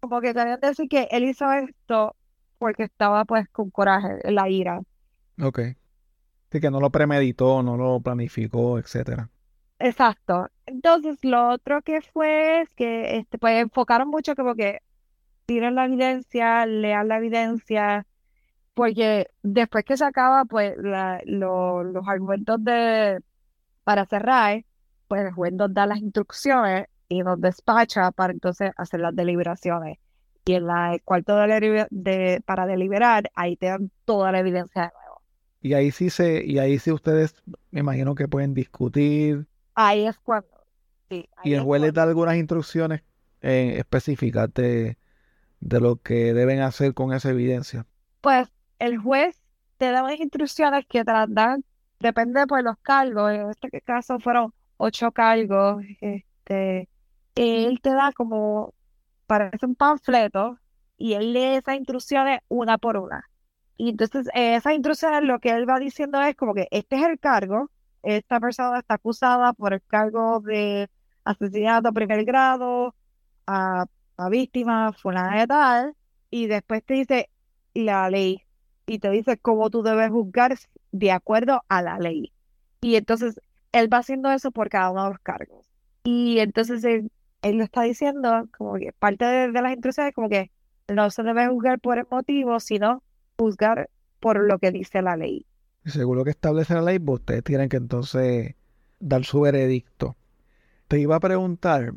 como 0.00 0.20
que 0.20 0.34
que 0.34 0.56
decir 0.60 0.88
que 0.88 1.08
él 1.10 1.24
hizo 1.24 1.50
esto 1.52 2.14
porque 2.58 2.84
estaba 2.84 3.24
pues 3.24 3.48
con 3.48 3.70
coraje, 3.70 4.18
la 4.30 4.48
ira. 4.48 4.80
Ok. 5.42 5.60
Así 6.48 6.60
que 6.60 6.70
no 6.70 6.80
lo 6.80 6.90
premeditó, 6.90 7.62
no 7.62 7.76
lo 7.76 8.00
planificó, 8.00 8.78
etcétera. 8.78 9.28
Exacto. 9.78 10.48
Entonces, 10.64 11.18
lo 11.22 11.50
otro 11.50 11.82
que 11.82 12.00
fue 12.00 12.62
es 12.62 12.70
que 12.70 13.18
este, 13.18 13.38
pues 13.38 13.60
enfocaron 13.60 14.08
mucho 14.08 14.34
como 14.34 14.54
que 14.54 14.80
tiren 15.44 15.74
la 15.74 15.84
evidencia, 15.84 16.66
lean 16.66 17.08
la 17.08 17.18
evidencia, 17.18 18.06
porque 18.74 19.28
después 19.42 19.84
que 19.84 19.96
se 19.96 20.04
acaba, 20.04 20.44
pues 20.44 20.76
la, 20.78 21.20
los 21.24 22.08
argumentos 22.08 22.62
de 22.64 23.20
para 23.84 24.06
cerrar, 24.06 24.64
pues 25.08 25.26
el 25.26 25.32
juez 25.32 25.52
nos 25.52 25.72
da 25.72 25.86
las 25.86 25.98
instrucciones 25.98 26.86
y 27.08 27.22
nos 27.22 27.40
despacha 27.40 28.10
para 28.12 28.32
entonces 28.32 28.72
hacer 28.76 29.00
las 29.00 29.14
deliberaciones. 29.14 29.98
Y 30.44 30.54
en 30.54 30.66
la, 30.66 30.94
el 30.94 31.02
cuarto 31.02 31.36
de, 31.36 31.86
de, 31.90 32.42
para 32.44 32.66
deliberar, 32.66 33.30
ahí 33.34 33.56
te 33.56 33.66
dan 33.66 33.90
toda 34.04 34.30
la 34.32 34.40
evidencia 34.40 34.82
de 34.82 34.88
nuevo. 34.88 35.22
Y 35.60 35.74
ahí 35.74 35.90
sí 35.90 36.10
se, 36.10 36.44
y 36.44 36.58
ahí 36.58 36.78
sí 36.78 36.92
ustedes 36.92 37.34
me 37.70 37.80
imagino 37.80 38.14
que 38.14 38.28
pueden 38.28 38.54
discutir 38.54 39.46
Ahí 39.76 40.06
es 40.06 40.18
cuando. 40.18 40.48
Sí, 41.10 41.28
y 41.44 41.52
el 41.52 41.60
juez 41.60 41.82
les 41.82 41.92
da 41.92 42.02
algunas 42.02 42.34
instrucciones 42.36 43.02
eh, 43.42 43.74
específicas 43.76 44.52
de, 44.54 44.96
lo 45.60 45.96
que 45.96 46.32
deben 46.32 46.60
hacer 46.60 46.94
con 46.94 47.12
esa 47.12 47.30
evidencia. 47.30 47.86
Pues 48.22 48.48
el 48.78 48.98
juez 48.98 49.38
te 49.76 49.92
da 49.92 50.02
unas 50.02 50.18
instrucciones 50.18 50.86
que 50.88 51.04
te 51.04 51.12
las 51.12 51.32
dan, 51.32 51.62
depende 52.00 52.40
de 52.40 52.46
pues, 52.46 52.64
los 52.64 52.78
cargos. 52.78 53.30
En 53.32 53.50
este 53.50 53.80
caso 53.82 54.18
fueron 54.18 54.52
ocho 54.78 55.12
cargos. 55.12 55.84
Este, 56.00 56.88
él 57.36 57.80
te 57.80 57.90
da 57.90 58.12
como, 58.12 58.74
parece 59.26 59.66
un 59.66 59.76
panfleto, 59.76 60.58
y 60.98 61.14
él 61.14 61.32
lee 61.32 61.56
esas 61.56 61.76
instrucciones 61.76 62.40
una 62.48 62.78
por 62.78 62.96
una. 62.96 63.28
Y 63.76 63.90
entonces 63.90 64.28
esas 64.34 64.72
instrucciones 64.72 65.22
lo 65.22 65.38
que 65.38 65.50
él 65.50 65.68
va 65.68 65.78
diciendo 65.78 66.20
es 66.22 66.34
como 66.34 66.54
que 66.54 66.66
este 66.70 66.96
es 66.96 67.02
el 67.02 67.18
cargo, 67.18 67.70
esta 68.02 68.40
persona 68.40 68.78
está 68.78 68.94
acusada 68.94 69.52
por 69.52 69.74
el 69.74 69.82
cargo 69.82 70.40
de 70.40 70.88
asesinato 71.24 71.88
a 71.88 71.92
primer 71.92 72.24
grado, 72.24 72.94
a, 73.46 73.84
a 74.16 74.28
víctima, 74.30 74.92
fulana 74.92 75.40
de 75.40 75.46
tal, 75.46 75.94
y 76.30 76.46
después 76.46 76.82
te 76.84 76.94
dice 76.94 77.30
la 77.74 78.08
ley 78.08 78.42
y 78.86 78.98
te 78.98 79.10
dice 79.10 79.36
cómo 79.36 79.68
tú 79.70 79.82
debes 79.82 80.10
juzgar 80.10 80.56
de 80.92 81.12
acuerdo 81.12 81.62
a 81.68 81.82
la 81.82 81.98
ley. 81.98 82.32
Y 82.80 82.96
entonces 82.96 83.40
él 83.72 83.92
va 83.92 83.98
haciendo 83.98 84.30
eso 84.30 84.50
por 84.52 84.68
cada 84.68 84.90
uno 84.90 85.04
de 85.04 85.10
los 85.10 85.18
cargos. 85.20 85.66
Y 86.04 86.38
entonces 86.38 86.84
él, 87.48 87.58
lo 87.58 87.64
está 87.64 87.82
diciendo 87.82 88.48
como 88.56 88.74
que 88.74 88.92
parte 88.92 89.24
de, 89.24 89.52
las 89.52 89.72
instrucciones 89.72 90.14
como 90.14 90.28
que 90.28 90.50
no 90.88 91.10
se 91.10 91.22
debe 91.22 91.48
juzgar 91.48 91.80
por 91.80 91.98
el 91.98 92.06
motivo, 92.10 92.60
sino 92.60 93.02
juzgar 93.38 93.90
por 94.20 94.38
lo 94.40 94.58
que 94.58 94.70
dice 94.70 95.02
la 95.02 95.16
ley. 95.16 95.46
Según 95.84 96.18
lo 96.18 96.24
que 96.24 96.30
establece 96.30 96.74
la 96.74 96.82
ley, 96.82 96.98
pues, 96.98 97.20
ustedes 97.20 97.44
tienen 97.44 97.68
que 97.68 97.76
entonces 97.76 98.54
dar 98.98 99.24
su 99.24 99.40
veredicto. 99.40 100.16
Te 100.88 100.98
iba 100.98 101.16
a 101.16 101.20
preguntar, 101.20 101.94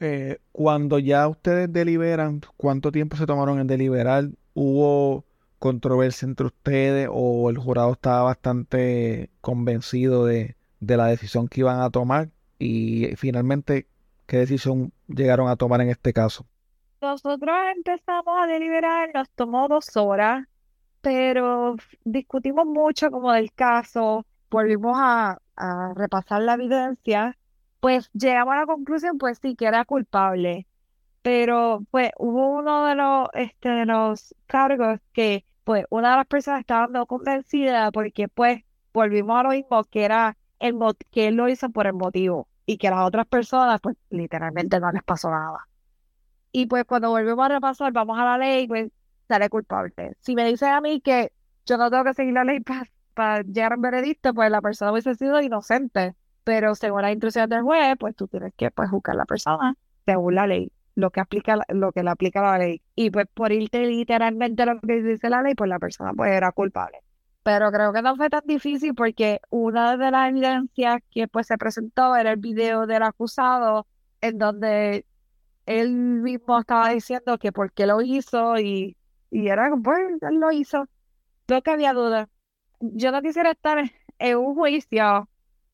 eh, 0.00 0.38
cuando 0.52 0.98
ya 0.98 1.28
ustedes 1.28 1.72
deliberan, 1.72 2.40
¿cuánto 2.56 2.92
tiempo 2.92 3.16
se 3.16 3.26
tomaron 3.26 3.60
en 3.60 3.66
deliberar? 3.66 4.30
¿Hubo 4.54 5.24
controversia 5.58 6.26
entre 6.26 6.46
ustedes 6.46 7.08
o 7.10 7.50
el 7.50 7.58
jurado 7.58 7.92
estaba 7.92 8.22
bastante 8.22 9.30
convencido 9.42 10.24
de, 10.24 10.56
de 10.80 10.96
la 10.96 11.06
decisión 11.06 11.48
que 11.48 11.60
iban 11.60 11.80
a 11.80 11.90
tomar? 11.90 12.30
Y 12.58 13.14
finalmente, 13.16 13.86
¿qué 14.30 14.36
decisión 14.36 14.92
llegaron 15.08 15.48
a 15.48 15.56
tomar 15.56 15.80
en 15.80 15.90
este 15.90 16.12
caso? 16.12 16.46
Nosotros 17.02 17.56
empezamos 17.74 18.32
a 18.40 18.46
deliberar, 18.46 19.10
nos 19.12 19.28
tomó 19.30 19.66
dos 19.66 19.96
horas, 19.96 20.46
pero 21.00 21.74
discutimos 22.04 22.64
mucho 22.64 23.10
como 23.10 23.32
del 23.32 23.52
caso, 23.52 24.24
volvimos 24.48 24.96
a, 24.96 25.38
repasar 25.96 26.42
la 26.42 26.54
evidencia, 26.54 27.36
pues 27.80 28.08
llegamos 28.12 28.54
a 28.54 28.60
la 28.60 28.66
conclusión, 28.66 29.18
pues 29.18 29.38
sí, 29.42 29.56
que 29.56 29.66
era 29.66 29.84
culpable. 29.84 30.66
Pero 31.22 31.84
pues 31.90 32.12
hubo 32.16 32.50
uno 32.50 32.86
de 32.86 32.94
los, 32.94 33.28
este, 33.34 33.68
de 33.68 33.84
los 33.84 34.34
cargos 34.46 35.00
que 35.12 35.44
pues 35.64 35.84
una 35.90 36.12
de 36.12 36.16
las 36.18 36.26
personas 36.26 36.60
estaba 36.60 36.86
no 36.86 37.04
convencida 37.06 37.90
porque 37.90 38.28
pues 38.28 38.62
volvimos 38.94 39.38
a 39.40 39.42
lo 39.42 39.50
mismo 39.50 39.84
que 39.84 40.04
era 40.04 40.38
el 40.60 40.76
que 41.10 41.28
él 41.28 41.34
lo 41.34 41.48
hizo 41.48 41.68
por 41.70 41.86
el 41.86 41.92
motivo 41.94 42.48
y 42.66 42.78
que 42.78 42.88
a 42.88 42.92
las 42.92 43.06
otras 43.06 43.26
personas 43.26 43.80
pues 43.80 43.96
literalmente 44.10 44.80
no 44.80 44.90
les 44.92 45.02
pasó 45.02 45.30
nada. 45.30 45.66
Y 46.52 46.66
pues 46.66 46.84
cuando 46.84 47.10
volvemos 47.10 47.44
a 47.44 47.48
repasar, 47.48 47.92
vamos 47.92 48.18
a 48.18 48.24
la 48.24 48.38
ley, 48.38 48.66
pues 48.66 48.90
sale 49.28 49.48
culpable. 49.48 50.16
Si 50.20 50.34
me 50.34 50.44
dicen 50.44 50.70
a 50.70 50.80
mí 50.80 51.00
que 51.00 51.32
yo 51.66 51.76
no 51.76 51.90
tengo 51.90 52.04
que 52.04 52.14
seguir 52.14 52.34
la 52.34 52.44
ley 52.44 52.60
para 53.14 53.42
llegar 53.42 53.72
a 53.72 53.76
un 53.76 53.82
veredicto, 53.82 54.34
pues 54.34 54.50
la 54.50 54.60
persona 54.60 54.92
hubiese 54.92 55.14
sido 55.14 55.40
inocente. 55.40 56.14
Pero 56.44 56.74
según 56.74 57.02
las 57.02 57.12
instrucciones 57.12 57.50
del 57.50 57.62
juez, 57.62 57.96
pues 57.98 58.16
tú 58.16 58.26
tienes 58.26 58.52
que 58.56 58.70
pues, 58.70 58.90
juzgar 58.90 59.14
a 59.14 59.18
la 59.18 59.26
persona 59.26 59.76
según 60.06 60.34
la 60.34 60.46
ley 60.46 60.72
lo 60.94 61.10
que 61.10 61.20
aplica 61.20 61.58
lo 61.68 61.92
que 61.92 62.02
le 62.02 62.10
aplica 62.10 62.42
la 62.42 62.58
ley 62.58 62.82
y 62.94 63.10
pues 63.10 63.26
por 63.32 63.52
irte 63.52 63.86
literalmente 63.86 64.66
lo 64.66 64.80
que 64.80 65.02
dice 65.02 65.30
la 65.30 65.42
ley 65.42 65.54
pues 65.54 65.68
la 65.68 65.78
persona 65.78 66.12
pues 66.14 66.32
era 66.32 66.52
culpable 66.52 66.98
pero 67.42 67.70
creo 67.72 67.92
que 67.92 68.02
no 68.02 68.16
fue 68.16 68.30
tan 68.30 68.42
difícil 68.46 68.94
porque 68.94 69.40
una 69.50 69.96
de 69.96 70.10
las 70.10 70.28
evidencias 70.30 71.00
que 71.10 71.28
pues 71.28 71.46
se 71.46 71.58
presentó 71.58 72.16
era 72.16 72.32
el 72.32 72.38
video 72.38 72.86
del 72.86 73.02
acusado 73.02 73.86
en 74.20 74.38
donde 74.38 75.06
él 75.66 75.92
mismo 75.92 76.58
estaba 76.60 76.90
diciendo 76.90 77.38
que 77.38 77.52
por 77.52 77.72
qué 77.72 77.86
lo 77.86 78.02
hizo 78.02 78.58
y, 78.58 78.96
y 79.30 79.48
era 79.48 79.70
pues 79.82 79.98
él 80.22 80.36
lo 80.40 80.52
hizo 80.52 80.86
no 81.48 81.62
que 81.62 81.70
había 81.70 81.92
duda 81.94 82.28
yo 82.80 83.12
no 83.12 83.22
quisiera 83.22 83.52
estar 83.52 83.78
en 84.18 84.36
un 84.36 84.54
juicio 84.54 85.28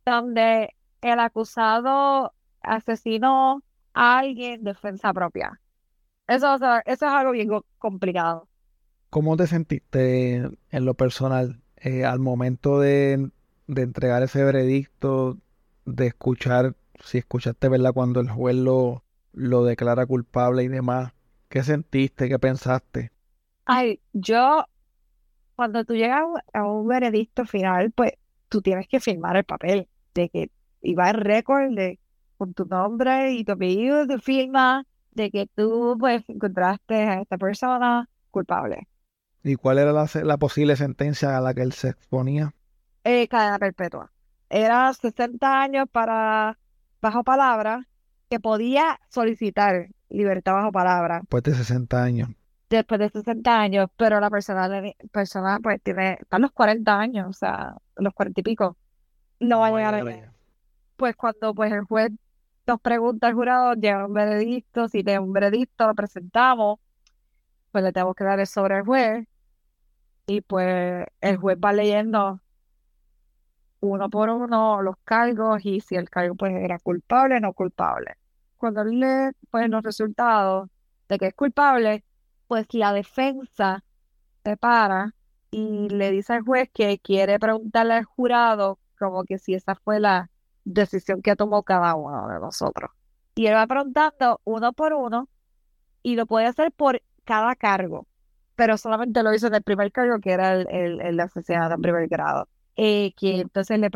donde 0.05 0.75
el 1.01 1.21
acusado 1.21 2.33
asesinó 2.61 3.63
alguien 3.95 4.65
defensa 4.65 5.13
propia. 5.13 5.61
Eso, 6.27 6.57
eso 6.57 6.83
es 6.87 7.03
algo 7.03 7.33
bien 7.33 7.49
complicado. 7.79 8.49
¿Cómo 9.11 9.37
te 9.37 9.47
sentiste 9.47 10.37
en 10.71 10.85
lo 10.85 10.95
personal 10.95 11.61
eh, 11.77 12.05
al 12.05 12.19
momento 12.19 12.81
de, 12.81 13.31
entregar 13.69 14.23
ese 14.23 14.43
veredicto, 14.45 15.39
de 15.85 16.09
escuchar, 16.09 16.75
si 17.05 17.19
escuchaste, 17.19 17.69
¿verdad? 17.69 17.93
Cuando 17.93 18.21
el 18.21 18.31
juez 18.31 18.57
lo, 18.57 19.05
lo 19.33 19.65
declara 19.65 20.07
culpable 20.07 20.65
y 20.65 20.69
demás, 20.69 21.13
¿qué 21.49 21.63
sentiste? 21.63 22.29
¿Qué 22.29 22.39
pensaste? 22.39 23.13
Ay, 23.65 24.01
yo, 24.13 24.65
cuando 25.55 25.85
tú 25.85 25.95
llegas 25.95 26.25
a 26.53 26.65
un 26.65 26.89
veredicto 26.89 27.45
final, 27.45 27.93
pues 27.93 28.13
tú 28.49 28.63
tienes 28.63 28.89
que 28.89 29.01
firmar 29.01 29.37
el 29.37 29.45
papel 29.45 29.89
de 30.15 30.29
que 30.29 30.51
iba 30.83 31.11
el 31.11 31.17
récord 31.17 31.75
de 31.75 31.99
con 32.39 32.55
tu 32.55 32.67
nombre 32.67 33.33
y 33.33 33.45
tu 33.45 33.53
apellido, 33.53 34.07
tu 34.07 34.19
firma 34.19 34.85
de 35.13 35.31
que 35.31 35.47
tú 35.55 35.97
pues 35.99 36.23
encontraste 36.29 36.95
a 36.95 37.21
esta 37.23 37.39
persona 37.39 38.09
culpable. 38.31 38.87
¿Y 39.47 39.55
cuál 39.55 39.79
era 39.79 39.93
la, 39.93 40.37
posible 40.39 40.75
sentencia 40.75 41.37
a 41.37 41.41
la 41.41 41.55
que 41.55 41.63
él 41.63 41.73
se 41.73 41.91
exponía? 41.91 42.53
Eh, 43.05 43.29
cadena 43.29 43.61
perpetua. 43.61 44.11
Era 44.51 44.93
60 44.93 45.63
años 45.63 45.87
para 45.89 46.59
bajo 47.01 47.23
palabra 47.23 47.87
que 48.29 48.41
podía 48.41 48.99
solicitar 49.09 49.91
libertad 50.09 50.55
bajo 50.55 50.73
palabra. 50.73 51.21
Después 51.21 51.45
de 51.45 51.55
60 51.55 52.03
años. 52.03 52.31
Después 52.69 52.99
de 52.99 53.09
60 53.09 53.61
años, 53.61 53.89
pero 53.97 54.19
la 54.19 54.31
persona, 54.31 54.69
persona 55.13 55.61
pues 55.63 55.81
tiene, 55.81 56.19
está 56.21 56.41
los 56.41 56.51
40 56.51 56.99
años, 56.99 57.29
o 57.29 57.33
sea, 57.33 57.77
los 57.95 58.13
40 58.15 58.41
y 58.41 58.43
pico. 58.43 58.77
No 59.39 59.61
va 59.61 59.69
a 59.69 59.71
llegar 59.71 59.95
a... 59.95 60.33
Pues 60.97 61.15
cuando 61.15 61.55
pues 61.55 61.73
el 61.73 61.85
juez 61.85 62.11
nos 62.67 62.81
pregunta 62.81 63.29
el 63.29 63.35
jurado, 63.35 63.75
llega 63.75 64.07
un 64.07 64.13
veredicto, 64.13 64.89
si 64.89 65.05
tiene 65.05 65.21
un 65.21 65.33
veredicto 65.33 65.87
lo 65.87 65.95
presentamos, 65.95 66.81
pues 67.71 67.85
le 67.85 67.93
tenemos 67.93 68.17
que 68.17 68.25
dar 68.25 68.41
el 68.41 68.49
sobre 68.49 68.75
al 68.75 68.85
juez 68.85 69.29
y 70.27 70.41
pues 70.41 71.07
el 71.21 71.37
juez 71.37 71.59
va 71.65 71.73
leyendo 71.73 72.41
uno 73.81 74.11
por 74.11 74.31
uno 74.31 74.83
los 74.83 74.97
cargos 75.05 75.65
y 75.65 75.81
si 75.81 75.95
el 75.95 76.11
cargo 76.11 76.35
pues 76.35 76.53
era 76.55 76.79
culpable 76.79 77.37
o 77.37 77.41
no 77.41 77.53
culpable. 77.53 78.17
Cuando 78.57 78.83
él 78.83 79.01
lee 79.01 79.37
pues 79.51 79.69
los 79.69 79.83
resultados 79.83 80.69
de 81.09 81.19
que 81.19 81.27
es 81.27 81.35
culpable, 81.35 82.05
pues 82.49 82.67
la 82.73 82.93
defensa 82.93 83.85
se 84.45 84.57
para 84.57 85.15
y 85.51 85.89
le 85.89 86.11
dice 86.11 86.33
al 86.35 86.43
juez 86.43 86.71
que 86.73 86.99
quiere 86.99 87.39
preguntarle 87.39 87.95
al 87.95 88.05
jurado 88.05 88.79
como 88.99 89.25
que 89.25 89.39
si 89.39 89.55
esa 89.55 89.75
fue 89.77 90.01
la 90.01 90.31
decisión 90.65 91.23
que 91.23 91.37
tomó 91.37 91.63
cada 91.63 91.95
uno 91.95 92.29
de 92.29 92.41
nosotros. 92.41 92.91
Y 93.37 93.47
él 93.47 93.55
va 93.55 93.67
preguntando 93.67 94.41
uno 94.45 94.73
por 94.73 94.95
uno 94.95 95.29
y 96.03 96.17
lo 96.17 96.27
puede 96.27 96.47
hacer 96.47 96.73
por 96.73 97.03
cada 97.25 97.55
cargo, 97.55 98.07
pero 98.57 98.77
solamente 98.77 99.23
lo 99.23 99.35
hizo 99.35 99.47
en 99.47 99.55
el 99.55 99.63
primer 99.63 99.93
cargo, 99.93 100.19
que 100.21 100.33
era 100.33 100.55
el, 100.55 100.67
el, 100.71 101.01
el 101.01 101.21
asesinato 101.21 101.75
en 101.75 101.83
primer 101.83 102.09
grado. 102.09 102.49
Eh, 102.79 103.15
que 103.17 103.41
entonces 103.41 103.79
le 103.81 103.91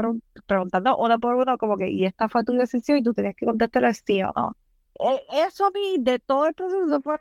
preguntando 0.46 0.96
uno 0.96 1.18
por 1.20 1.34
uno, 1.34 1.58
como 1.58 1.76
que, 1.76 1.90
y 1.90 2.06
esta 2.06 2.28
fue 2.30 2.44
tu 2.44 2.52
decisión 2.54 2.98
y 2.98 3.02
tú 3.02 3.12
tenías 3.12 3.36
que 3.36 3.46
contestar 3.46 3.94
sí 3.94 4.22
o 4.22 4.32
no. 4.34 4.56
E, 4.98 5.22
eso 5.46 5.66
a 5.66 5.70
mí, 5.70 5.96
de 5.98 6.18
todo 6.18 6.46
el 6.46 6.54
proceso, 6.54 7.00
fue 7.02 7.18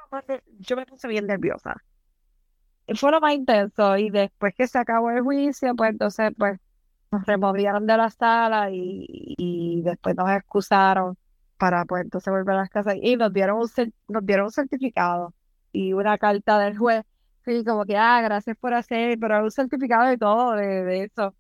yo 0.60 0.76
me 0.78 0.86
puse 0.86 1.08
bien 1.08 1.28
nerviosa. 1.28 1.76
Fue 2.96 3.12
lo 3.12 3.22
más 3.22 3.34
intenso 3.34 3.98
y 3.98 4.10
después 4.10 4.54
que 4.56 4.68
se 4.68 4.80
acabó 4.80 5.12
el 5.12 5.22
juicio, 5.22 5.76
pues 5.76 5.92
entonces, 5.92 6.32
pues 6.38 6.60
nos 7.12 7.26
removieron 7.26 7.86
de 7.88 7.98
la 7.98 8.10
sala 8.10 8.70
y, 8.72 9.82
después 9.84 10.16
nos 10.16 10.30
excusaron 10.32 11.18
para 11.58 11.86
pues 11.86 12.04
entonces 12.04 12.32
volver 12.32 12.56
a 12.56 12.60
las 12.60 12.70
casas 12.70 12.96
y 13.02 13.16
nos 13.18 13.34
dieron 13.34 13.60
un, 13.60 13.70
nos 14.08 14.26
dieron 14.26 14.46
un 14.46 14.52
certificado 14.52 15.34
y 15.72 15.94
una 15.94 16.18
carta 16.18 16.60
del 16.60 16.78
juez 16.78 17.06
sí 17.50 17.64
como 17.64 17.86
que 17.86 17.98
ah 17.98 18.22
gracias 18.22 18.58
por 18.58 18.74
hacer 18.74 19.18
pero 19.20 19.44
un 19.44 19.52
certificado 19.52 20.08
de 20.08 20.18
todo 20.18 20.54
de, 20.54 21.04
eso 21.04 21.34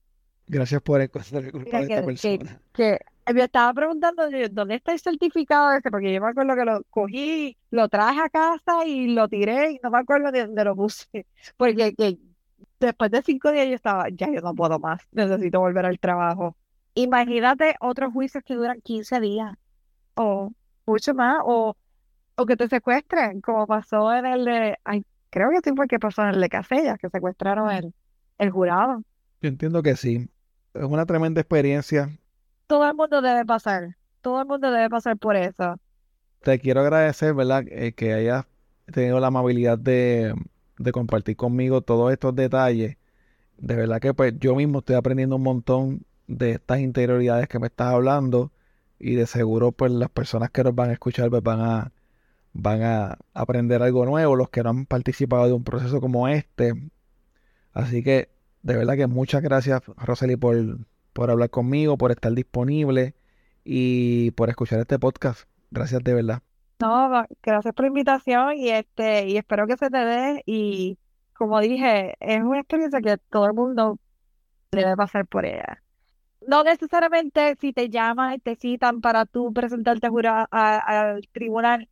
gracias 0.48 0.82
por 0.82 1.02
encontrar 1.02 1.44
el 1.44 1.52
culpable 1.52 1.88
de 1.88 1.94
esta 1.94 2.06
persona 2.06 2.60
que, 2.74 3.00
me 3.34 3.44
estaba 3.44 3.72
preguntando 3.74 4.24
dónde 4.52 4.76
está 4.76 4.92
el 4.92 5.00
certificado 5.00 5.72
ese 5.74 5.92
porque 5.92 6.12
yo 6.12 6.20
me 6.20 6.30
acuerdo 6.30 6.56
que 6.56 6.66
lo 6.66 6.84
cogí 6.90 7.58
lo 7.70 7.88
traje 7.88 8.22
a 8.22 8.30
casa 8.30 8.86
y 8.86 9.08
lo 9.08 9.28
tiré 9.28 9.74
y 9.74 9.80
no 9.84 9.92
me 9.92 10.00
acuerdo 10.00 10.32
de 10.32 10.48
dónde 10.48 10.64
lo 10.64 10.76
puse 10.76 11.28
porque 11.58 11.94
que 11.94 12.18
después 12.80 13.12
de 13.12 13.22
cinco 13.22 13.52
días 13.52 13.68
yo 13.68 13.76
estaba, 13.76 14.08
ya 14.10 14.28
yo 14.32 14.42
no 14.42 14.54
puedo 14.56 14.80
más, 14.80 15.02
necesito 15.12 15.60
volver 15.60 15.86
al 15.86 16.00
trabajo. 16.00 16.56
Imagínate 16.96 17.76
otros 17.80 18.14
juicios 18.14 18.44
que 18.44 18.56
duran 18.56 18.82
15 18.82 19.20
días 19.20 19.56
o 20.16 20.52
mucho 20.86 21.14
más, 21.14 21.40
o, 21.46 21.76
o 22.36 22.46
que 22.46 22.58
te 22.58 22.68
secuestren, 22.68 23.42
como 23.42 23.68
pasó 23.68 24.14
en 24.14 24.26
el 24.26 24.46
de, 24.46 24.78
ay, 24.84 25.06
creo 25.30 25.50
que 25.50 25.60
sí 25.64 25.76
fue 25.76 25.88
que 25.88 26.00
pasó 26.00 26.24
en 26.24 26.30
el 26.30 26.42
de 26.42 26.50
Casellas, 26.50 26.98
que 27.00 27.10
secuestraron 27.10 27.72
el, 27.72 27.94
el 28.38 28.50
jurado. 28.52 29.04
Yo 29.42 29.50
entiendo 29.50 29.82
que 29.84 29.96
sí, 29.96 30.30
es 30.74 30.84
una 30.84 31.06
tremenda 31.06 31.42
experiencia. 31.42 32.10
Todo 32.68 32.88
el 32.88 32.96
mundo 32.96 33.22
debe 33.22 33.46
pasar, 33.46 33.96
todo 34.22 34.42
el 34.42 34.48
mundo 34.48 34.72
debe 34.72 34.90
pasar 34.90 35.18
por 35.18 35.36
eso. 35.36 35.76
Te 36.42 36.60
quiero 36.60 36.82
agradecer, 36.82 37.34
¿verdad? 37.34 37.64
Eh, 37.68 37.94
que 37.94 38.14
hayas 38.14 38.46
tenido 38.92 39.20
la 39.20 39.28
amabilidad 39.28 39.78
de 39.78 40.34
de 40.80 40.92
compartir 40.92 41.36
conmigo 41.36 41.82
todos 41.82 42.12
estos 42.12 42.36
detalles. 42.36 42.98
De 43.58 43.76
verdad 43.76 44.00
que 44.02 44.14
pues 44.14 44.34
yo 44.40 44.56
mismo 44.56 44.80
estoy 44.80 44.96
aprendiendo 44.96 45.36
un 45.36 45.44
montón 45.44 46.06
de 46.28 46.52
estas 46.52 46.80
interioridades 46.80 47.48
que 47.48 47.60
me 47.60 47.68
estás 47.68 47.94
hablando 47.94 48.52
y 48.98 49.16
de 49.16 49.28
seguro 49.28 49.72
pues 49.72 49.92
las 49.92 50.10
personas 50.10 50.50
que 50.52 50.64
nos 50.64 50.74
van 50.76 50.90
a 50.90 50.94
escuchar 50.94 51.30
pues, 51.30 51.44
van 51.44 51.62
a 51.62 51.92
van 52.54 52.84
a 52.84 53.18
aprender 53.34 53.82
algo 53.82 54.06
nuevo, 54.06 54.36
los 54.36 54.50
que 54.50 54.64
no 54.64 54.70
han 54.70 54.86
participado 54.86 55.48
de 55.48 55.54
un 55.54 55.64
proceso 55.64 56.02
como 56.02 56.28
este. 56.28 56.74
Así 57.74 58.04
que 58.04 58.30
de 58.62 58.76
verdad 58.76 58.96
que 58.96 59.08
muchas 59.08 59.42
gracias 59.42 59.82
Rosely 59.98 60.36
por, 60.36 60.56
por 61.14 61.32
hablar 61.32 61.50
conmigo, 61.50 61.98
por 61.98 62.12
estar 62.12 62.34
disponible 62.34 63.16
y 63.64 64.32
por 64.32 64.50
escuchar 64.50 64.80
este 64.80 65.00
podcast. 65.00 65.48
Gracias 65.72 66.04
de 66.04 66.14
verdad. 66.14 66.42
No, 66.82 67.26
gracias 67.44 67.74
por 67.74 67.84
la 67.84 67.88
invitación 67.90 68.58
y 68.58 68.70
este 68.70 69.28
y 69.28 69.38
espero 69.38 69.68
que 69.68 69.78
se 69.78 69.90
te 69.90 69.98
dé 69.98 70.44
y 70.46 70.98
como 71.34 71.60
dije, 71.62 72.16
es 72.20 72.42
una 72.42 72.60
experiencia 72.60 73.02
que 73.02 73.18
todo 73.30 73.46
el 73.48 73.54
mundo 73.54 74.00
debe 74.72 74.96
pasar 74.96 75.26
por 75.26 75.46
ella. 75.46 75.82
No 76.48 76.64
necesariamente 76.64 77.56
si 77.60 77.74
te 77.74 77.90
llaman 77.90 78.36
y 78.36 78.40
te 78.40 78.56
citan 78.56 79.02
para 79.02 79.26
tú 79.26 79.54
presentarte 79.54 80.08
al 80.08 81.28
tribunal, 81.32 81.90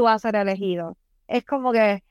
tú 0.00 0.04
vas 0.04 0.24
a 0.24 0.30
ser 0.30 0.36
elegido. 0.36 0.96
Es 1.28 1.44
como 1.44 1.72
que 1.72 2.02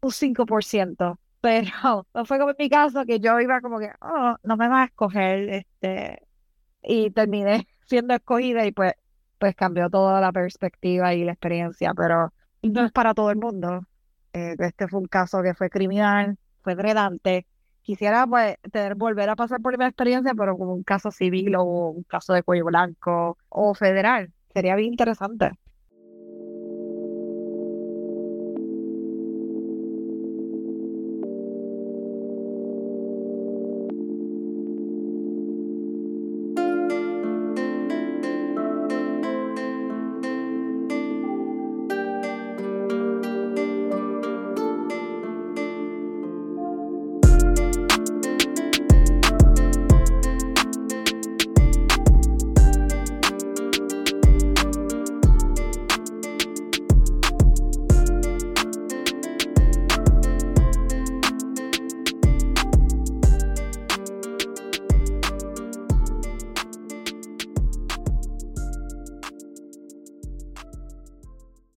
un 0.00 0.12
5%, 0.12 1.18
pero 1.40 2.06
no 2.14 2.24
fue 2.24 2.38
como 2.38 2.50
en 2.50 2.56
mi 2.60 2.70
caso 2.70 3.04
que 3.04 3.18
yo 3.18 3.40
iba 3.40 3.60
como 3.60 3.80
que, 3.80 3.90
oh, 4.00 4.36
no 4.44 4.56
me 4.56 4.68
vas 4.68 4.82
a 4.82 4.84
escoger, 4.84 5.48
este, 5.50 6.22
y 6.82 7.10
terminé 7.10 7.66
siendo 7.86 8.14
escogida 8.14 8.64
y 8.66 8.72
pues 8.72 8.94
pues 9.38 9.54
cambió 9.56 9.90
toda 9.90 10.20
la 10.20 10.32
perspectiva 10.32 11.12
y 11.12 11.24
la 11.24 11.32
experiencia, 11.32 11.92
pero 11.94 12.32
no 12.62 12.84
es 12.84 12.92
para 12.92 13.12
todo 13.14 13.30
el 13.30 13.36
mundo. 13.36 13.82
Eh, 14.32 14.54
este 14.60 14.88
fue 14.88 15.00
un 15.00 15.06
caso 15.06 15.42
que 15.42 15.54
fue 15.54 15.68
criminal, 15.70 16.38
fue 16.62 16.74
drenante. 16.76 17.46
Quisiera 17.82 18.26
pues 18.26 18.56
tener, 18.72 18.94
volver 18.94 19.28
a 19.28 19.36
pasar 19.36 19.60
por 19.60 19.76
mi 19.76 19.84
experiencia, 19.84 20.32
pero 20.34 20.56
como 20.56 20.72
un 20.72 20.84
caso 20.84 21.10
civil 21.10 21.56
o 21.56 21.64
un 21.64 22.04
caso 22.04 22.32
de 22.32 22.42
cuello 22.44 22.64
blanco 22.66 23.36
o 23.48 23.74
federal. 23.74 24.32
Sería 24.54 24.76
bien 24.76 24.92
interesante. 24.92 25.50